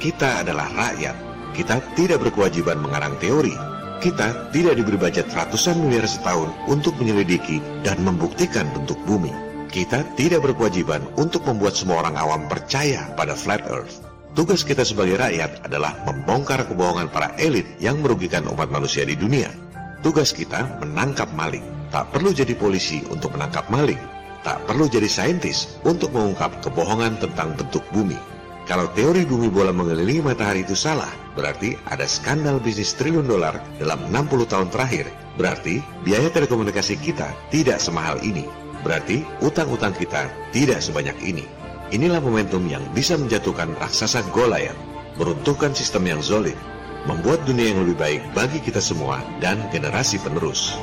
[0.02, 1.14] Kita adalah rakyat.
[1.54, 3.54] Kita tidak berkewajiban mengarang teori.
[4.02, 9.30] Kita tidak diberi budget ratusan miliar setahun untuk menyelidiki dan membuktikan bentuk bumi.
[9.70, 14.09] Kita tidak berkewajiban untuk membuat semua orang awam percaya pada Flat Earth.
[14.30, 19.50] Tugas kita sebagai rakyat adalah membongkar kebohongan para elit yang merugikan umat manusia di dunia.
[20.06, 21.66] Tugas kita menangkap maling.
[21.90, 23.98] Tak perlu jadi polisi untuk menangkap maling.
[24.46, 28.16] Tak perlu jadi saintis untuk mengungkap kebohongan tentang bentuk bumi.
[28.70, 33.98] Kalau teori bumi bola mengelilingi matahari itu salah, berarti ada skandal bisnis triliun dolar dalam
[34.14, 35.10] 60 tahun terakhir.
[35.34, 38.46] Berarti biaya telekomunikasi kita tidak semahal ini.
[38.86, 41.59] Berarti utang-utang kita tidak sebanyak ini.
[41.90, 44.78] Inilah momentum yang bisa menjatuhkan raksasa Goliath,
[45.18, 46.54] meruntuhkan sistem yang zolim,
[47.02, 50.78] membuat dunia yang lebih baik bagi kita semua dan generasi penerus.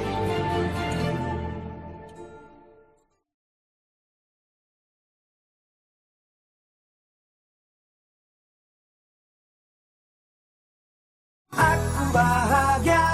[11.55, 13.07] Aku bahagia.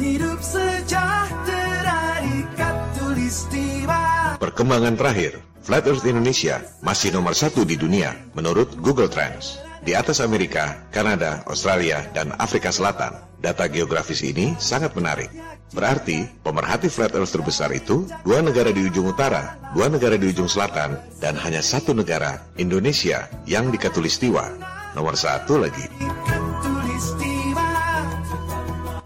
[0.00, 4.00] Hidup sejahtera di katulistiwa
[4.40, 9.58] Perkembangan terakhir, Flat Earth Indonesia masih nomor satu di dunia menurut Google Trends.
[9.82, 13.18] Di atas Amerika, Kanada, Australia, dan Afrika Selatan.
[13.42, 15.26] Data geografis ini sangat menarik.
[15.74, 20.46] Berarti, pemerhati Flat Earth terbesar itu dua negara di ujung utara, dua negara di ujung
[20.46, 24.46] selatan, dan hanya satu negara, Indonesia, yang di Katulistiwa.
[24.94, 25.82] Nomor satu lagi.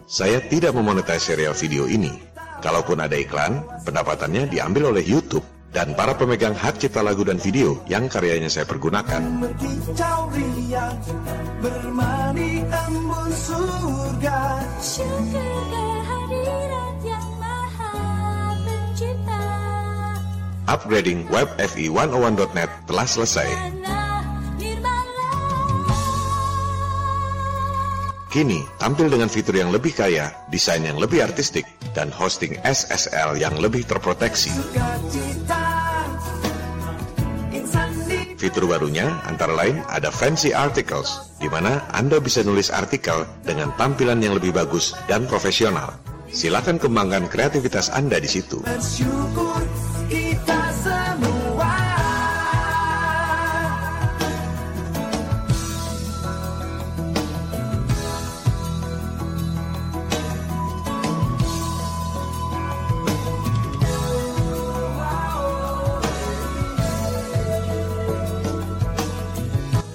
[0.05, 2.13] Saya tidak memonetize serial video ini.
[2.61, 7.79] Kalaupun ada iklan, pendapatannya diambil oleh YouTube dan para pemegang hak cipta lagu dan video
[7.87, 9.23] yang karyanya saya pergunakan.
[20.71, 23.49] Upgrading web FI101.net telah selesai.
[28.31, 31.67] Kini, tampil dengan fitur yang lebih kaya, desain yang lebih artistik,
[31.97, 34.53] dan hosting SSL yang lebih terproteksi.
[38.41, 44.17] Fitur barunya antara lain ada Fancy Articles, di mana Anda bisa nulis artikel dengan tampilan
[44.25, 45.93] yang lebih bagus dan profesional.
[46.33, 48.65] Silakan kembangkan kreativitas Anda di situ.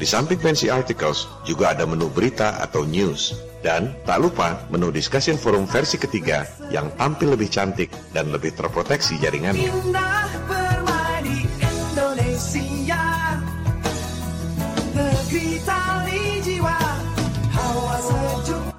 [0.05, 3.41] Di samping fancy articles, juga ada menu berita atau news.
[3.65, 9.17] Dan tak lupa menu discussion forum versi ketiga yang tampil lebih cantik dan lebih terproteksi
[9.17, 9.65] jaringannya.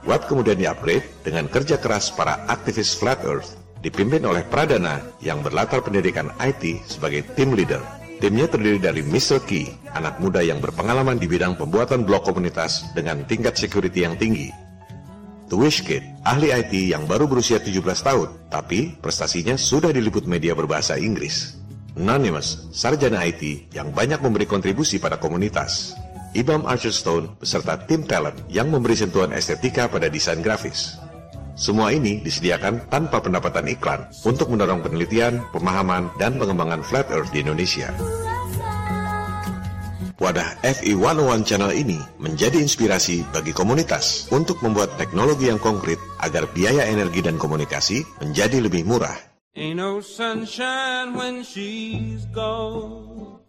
[0.07, 5.83] Web kemudian di-upgrade dengan kerja keras para aktivis Flat Earth, dipimpin oleh Pradana yang berlatar
[5.83, 8.06] pendidikan IT sebagai tim leader.
[8.17, 9.45] Timnya terdiri dari Mr.
[9.45, 14.49] Key, anak muda yang berpengalaman di bidang pembuatan blog komunitas dengan tingkat security yang tinggi.
[15.53, 20.57] The Wish Kid, ahli IT yang baru berusia 17 tahun, tapi prestasinya sudah diliput media
[20.57, 21.61] berbahasa Inggris.
[21.93, 25.93] Anonymous, sarjana IT yang banyak memberi kontribusi pada komunitas.
[26.33, 30.97] Ibam Archerstone beserta tim talent yang memberi sentuhan estetika pada desain grafis.
[31.57, 37.41] Semua ini disediakan tanpa pendapatan iklan untuk mendorong penelitian, pemahaman, dan pengembangan Flat Earth di
[37.41, 37.89] Indonesia.
[40.21, 46.49] Wadah FI 101 Channel ini menjadi inspirasi bagi komunitas untuk membuat teknologi yang konkret agar
[46.53, 49.17] biaya energi dan komunikasi menjadi lebih murah.
[49.57, 53.41] Ain't no sunshine when she's gone.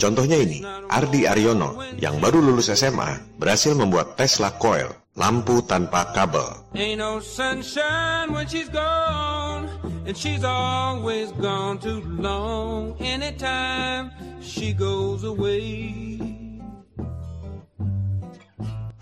[0.00, 6.64] Contohnya ini, Ardi Aryono yang baru lulus SMA berhasil membuat Tesla Coil, lampu tanpa kabel.
[6.74, 9.68] Ain't no sunshine when she's gone.
[10.06, 12.96] And she's always gone too long.
[12.98, 14.10] Anytime
[14.42, 16.18] she goes away.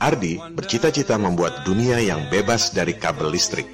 [0.01, 3.69] Ardi bercita-cita membuat dunia yang bebas dari kabel listrik.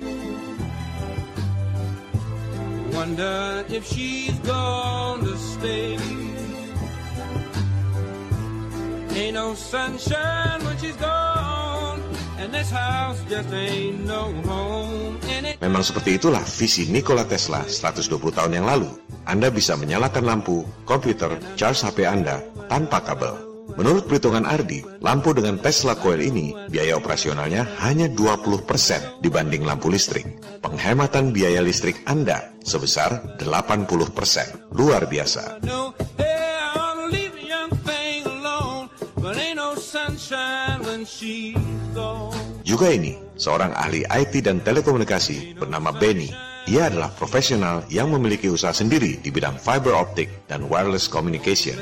[2.90, 5.94] Wonder if she's gone to stay.
[9.14, 11.45] Ain't no sunshine when she's gone.
[15.56, 18.92] Memang seperti itulah visi Nikola Tesla 120 tahun yang lalu.
[19.24, 23.40] Anda bisa menyalakan lampu, komputer, charge HP Anda tanpa kabel.
[23.76, 30.24] Menurut perhitungan Ardi, lampu dengan Tesla Coil ini biaya operasionalnya hanya 20% dibanding lampu listrik.
[30.64, 34.72] Penghematan biaya listrik Anda sebesar 80%.
[34.76, 35.60] Luar biasa.
[39.96, 41.75] sunshine when.
[42.66, 46.32] Juga ini, seorang ahli IT dan telekomunikasi bernama Benny.
[46.66, 51.78] Ia adalah profesional yang memiliki usaha sendiri di bidang fiber optic dan wireless communication.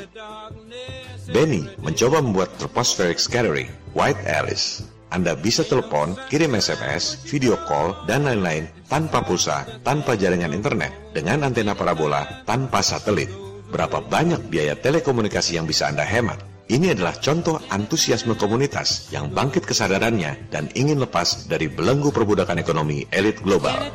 [1.33, 3.65] Benny mencoba membuat tropospheric scattering,
[3.97, 4.85] white Alice.
[5.09, 11.49] Anda bisa telepon, kirim SMS, video call, dan lain-lain tanpa pulsa, tanpa jaringan internet, dengan
[11.49, 13.31] antena parabola, tanpa satelit.
[13.73, 16.54] Berapa banyak biaya telekomunikasi yang bisa Anda hemat?
[16.65, 23.05] Ini adalah contoh antusiasme komunitas yang bangkit kesadarannya dan ingin lepas dari belenggu perbudakan ekonomi
[23.13, 23.85] elit global.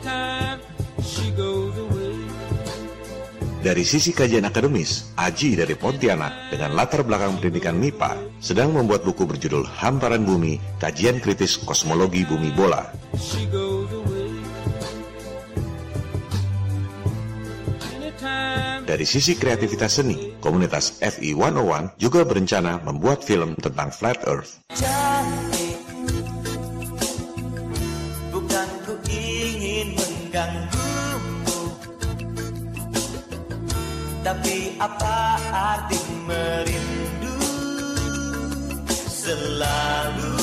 [3.61, 9.27] Dari sisi kajian akademis, Aji dari Pontianak dengan latar belakang pendidikan MIPA sedang membuat buku
[9.27, 12.87] berjudul Hamparan Bumi, Kajian Kritis Kosmologi Bumi Bola.
[18.91, 24.67] Dari sisi kreativitas seni, komunitas FI 101 juga berencana membuat film tentang Flat Earth.
[24.75, 25.79] cantik
[28.35, 31.61] Bukan ku ingin mengganggumu
[34.27, 37.39] Tapi apa arti merindu
[39.07, 40.35] Selalu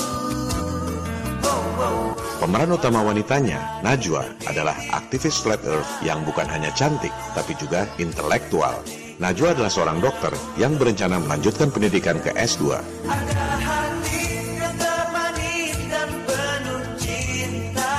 [1.43, 2.26] oh, oh.
[2.37, 8.77] Pemeran utama wanitanya, Najwa, adalah aktivis Flat Earth yang bukan hanya cantik, tapi juga intelektual.
[9.17, 10.29] Najwa adalah seorang dokter
[10.61, 12.77] yang berencana melanjutkan pendidikan ke S2.
[13.09, 17.93] Ada hati yang termanis dan penuh cinta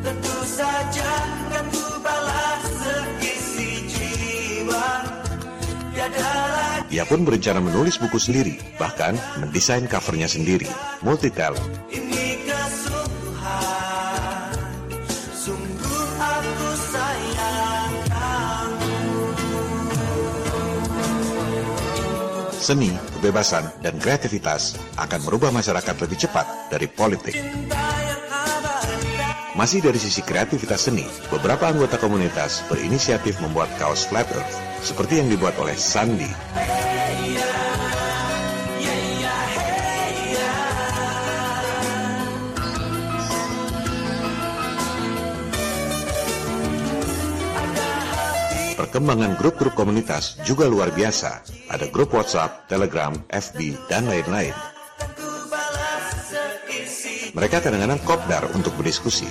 [0.00, 1.12] Tentu saja
[1.52, 2.64] kan ku balas
[3.20, 4.88] seisi jiwa
[5.92, 6.24] Tiada
[6.56, 10.72] lagi Ia pun berencana menulis buku sendiri, bahkan mendesain covernya sendiri.
[11.04, 11.68] Multi talent.
[22.66, 27.38] Seni, kebebasan, dan kreativitas akan merubah masyarakat lebih cepat dari politik.
[29.54, 35.30] Masih dari sisi kreativitas seni, beberapa anggota komunitas berinisiatif membuat kaos Flat Earth, seperti yang
[35.30, 36.26] dibuat oleh Sandy.
[48.96, 51.44] Perkembangan grup-grup komunitas juga luar biasa.
[51.68, 54.56] Ada grup WhatsApp, Telegram, FB, dan lain-lain.
[57.36, 59.28] Mereka kadang-kadang kopdar untuk berdiskusi.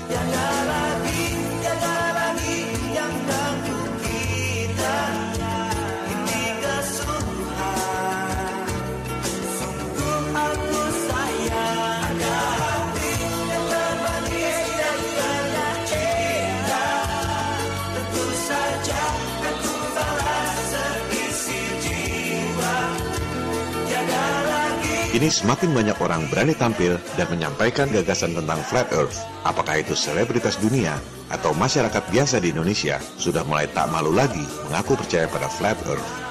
[25.25, 29.25] Kini semakin banyak orang berani tampil dan menyampaikan gagasan tentang Flat Earth.
[29.41, 31.01] Apakah itu selebritas dunia
[31.33, 36.24] atau masyarakat biasa di Indonesia sudah mulai tak malu lagi mengaku percaya pada Flat Earth.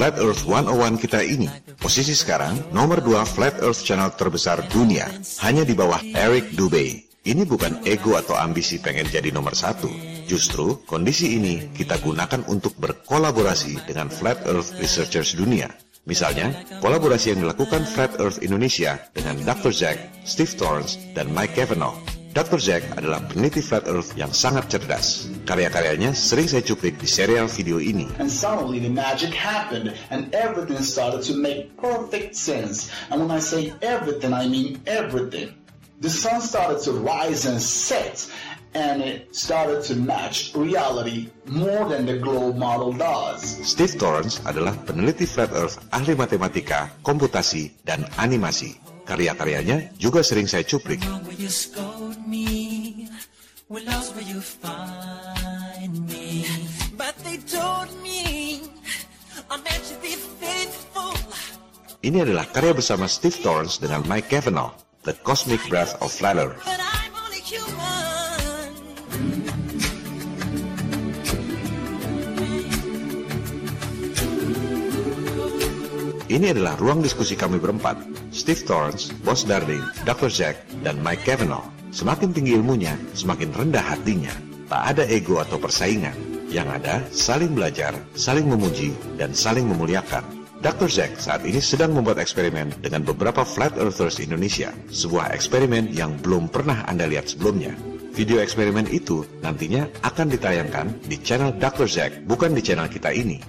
[0.00, 1.44] Flat Earth 101 kita ini,
[1.76, 5.04] posisi sekarang nomor 2 Flat Earth channel terbesar dunia,
[5.44, 7.04] hanya di bawah Eric Dubay.
[7.20, 9.92] Ini bukan ego atau ambisi pengen jadi nomor satu.
[10.24, 15.68] Justru, kondisi ini kita gunakan untuk berkolaborasi dengan Flat Earth Researchers dunia.
[16.08, 16.48] Misalnya,
[16.80, 19.68] kolaborasi yang dilakukan Flat Earth Indonesia dengan Dr.
[19.68, 22.19] Zack, Steve Torrance, dan Mike Cavanaugh.
[22.30, 22.62] Dr.
[22.62, 25.26] Zack adalah peneliti Flat Earth yang sangat cerdas.
[25.50, 28.06] Karya-karyanya sering saya cuplik di serial video ini.
[28.22, 32.94] And suddenly the magic happened and everything started to make perfect sense.
[33.10, 35.58] And when I say everything, I mean everything.
[35.98, 38.30] The sun started to rise and set
[38.78, 43.42] and it started to match reality more than the globe model does.
[43.66, 48.78] Steve Torrance adalah peneliti Flat Earth, ahli matematika, komputasi, dan animasi.
[49.02, 51.02] Karya-karyanya juga sering saya cuplik.
[52.26, 53.08] Me,
[53.68, 56.44] where lost where you find me.
[56.96, 58.60] But they told me
[59.48, 61.16] I'm meant to be faithful.
[62.04, 64.76] Ini adalah karya bersama Steve Torrance dengan Mike Cavanaugh,
[65.08, 66.60] The Cosmic Breath of Flat Earth.
[66.60, 68.70] But I'm only human.
[76.30, 77.96] Ini adalah ruang diskusi kami berempat,
[78.30, 80.30] Steve Torrance, Boss Darling, Dr.
[80.30, 81.79] Zack, dan Mike Cavanaugh.
[81.90, 84.30] Semakin tinggi ilmunya, semakin rendah hatinya.
[84.70, 86.14] Tak ada ego atau persaingan.
[86.50, 90.22] Yang ada, saling belajar, saling memuji, dan saling memuliakan.
[90.60, 90.86] Dr.
[90.86, 94.70] Zack saat ini sedang membuat eksperimen dengan beberapa Flat Earthers Indonesia.
[94.92, 97.74] Sebuah eksperimen yang belum pernah Anda lihat sebelumnya.
[98.14, 101.90] Video eksperimen itu nantinya akan ditayangkan di channel Dr.
[101.90, 103.40] Zack, bukan di channel kita ini.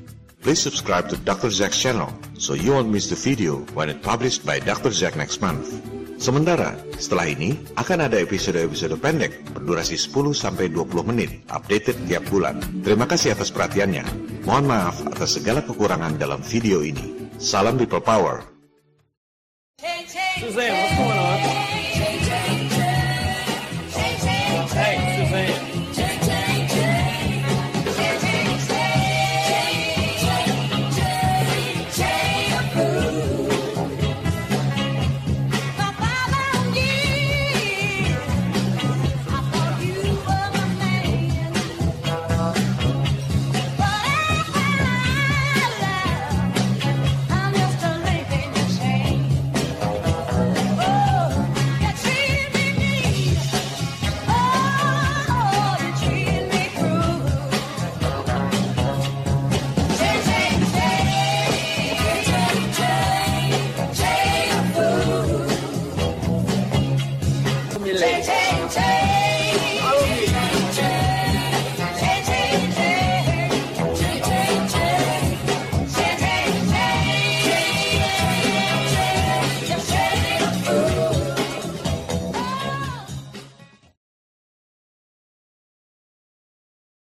[0.42, 1.54] Please subscribe to Dr.
[1.54, 4.90] Zack's channel so you won't miss the video when it published by Dr.
[4.90, 6.01] Zack next month.
[6.22, 10.70] Sementara, setelah ini akan ada episode-episode pendek berdurasi 10-20
[11.10, 12.62] menit, updated tiap bulan.
[12.86, 14.06] Terima kasih atas perhatiannya.
[14.46, 17.34] Mohon maaf atas segala kekurangan dalam video ini.
[17.42, 18.46] Salam People Power.
[19.82, 20.06] Going
[20.62, 21.18] on?
[21.18, 21.21] Hey,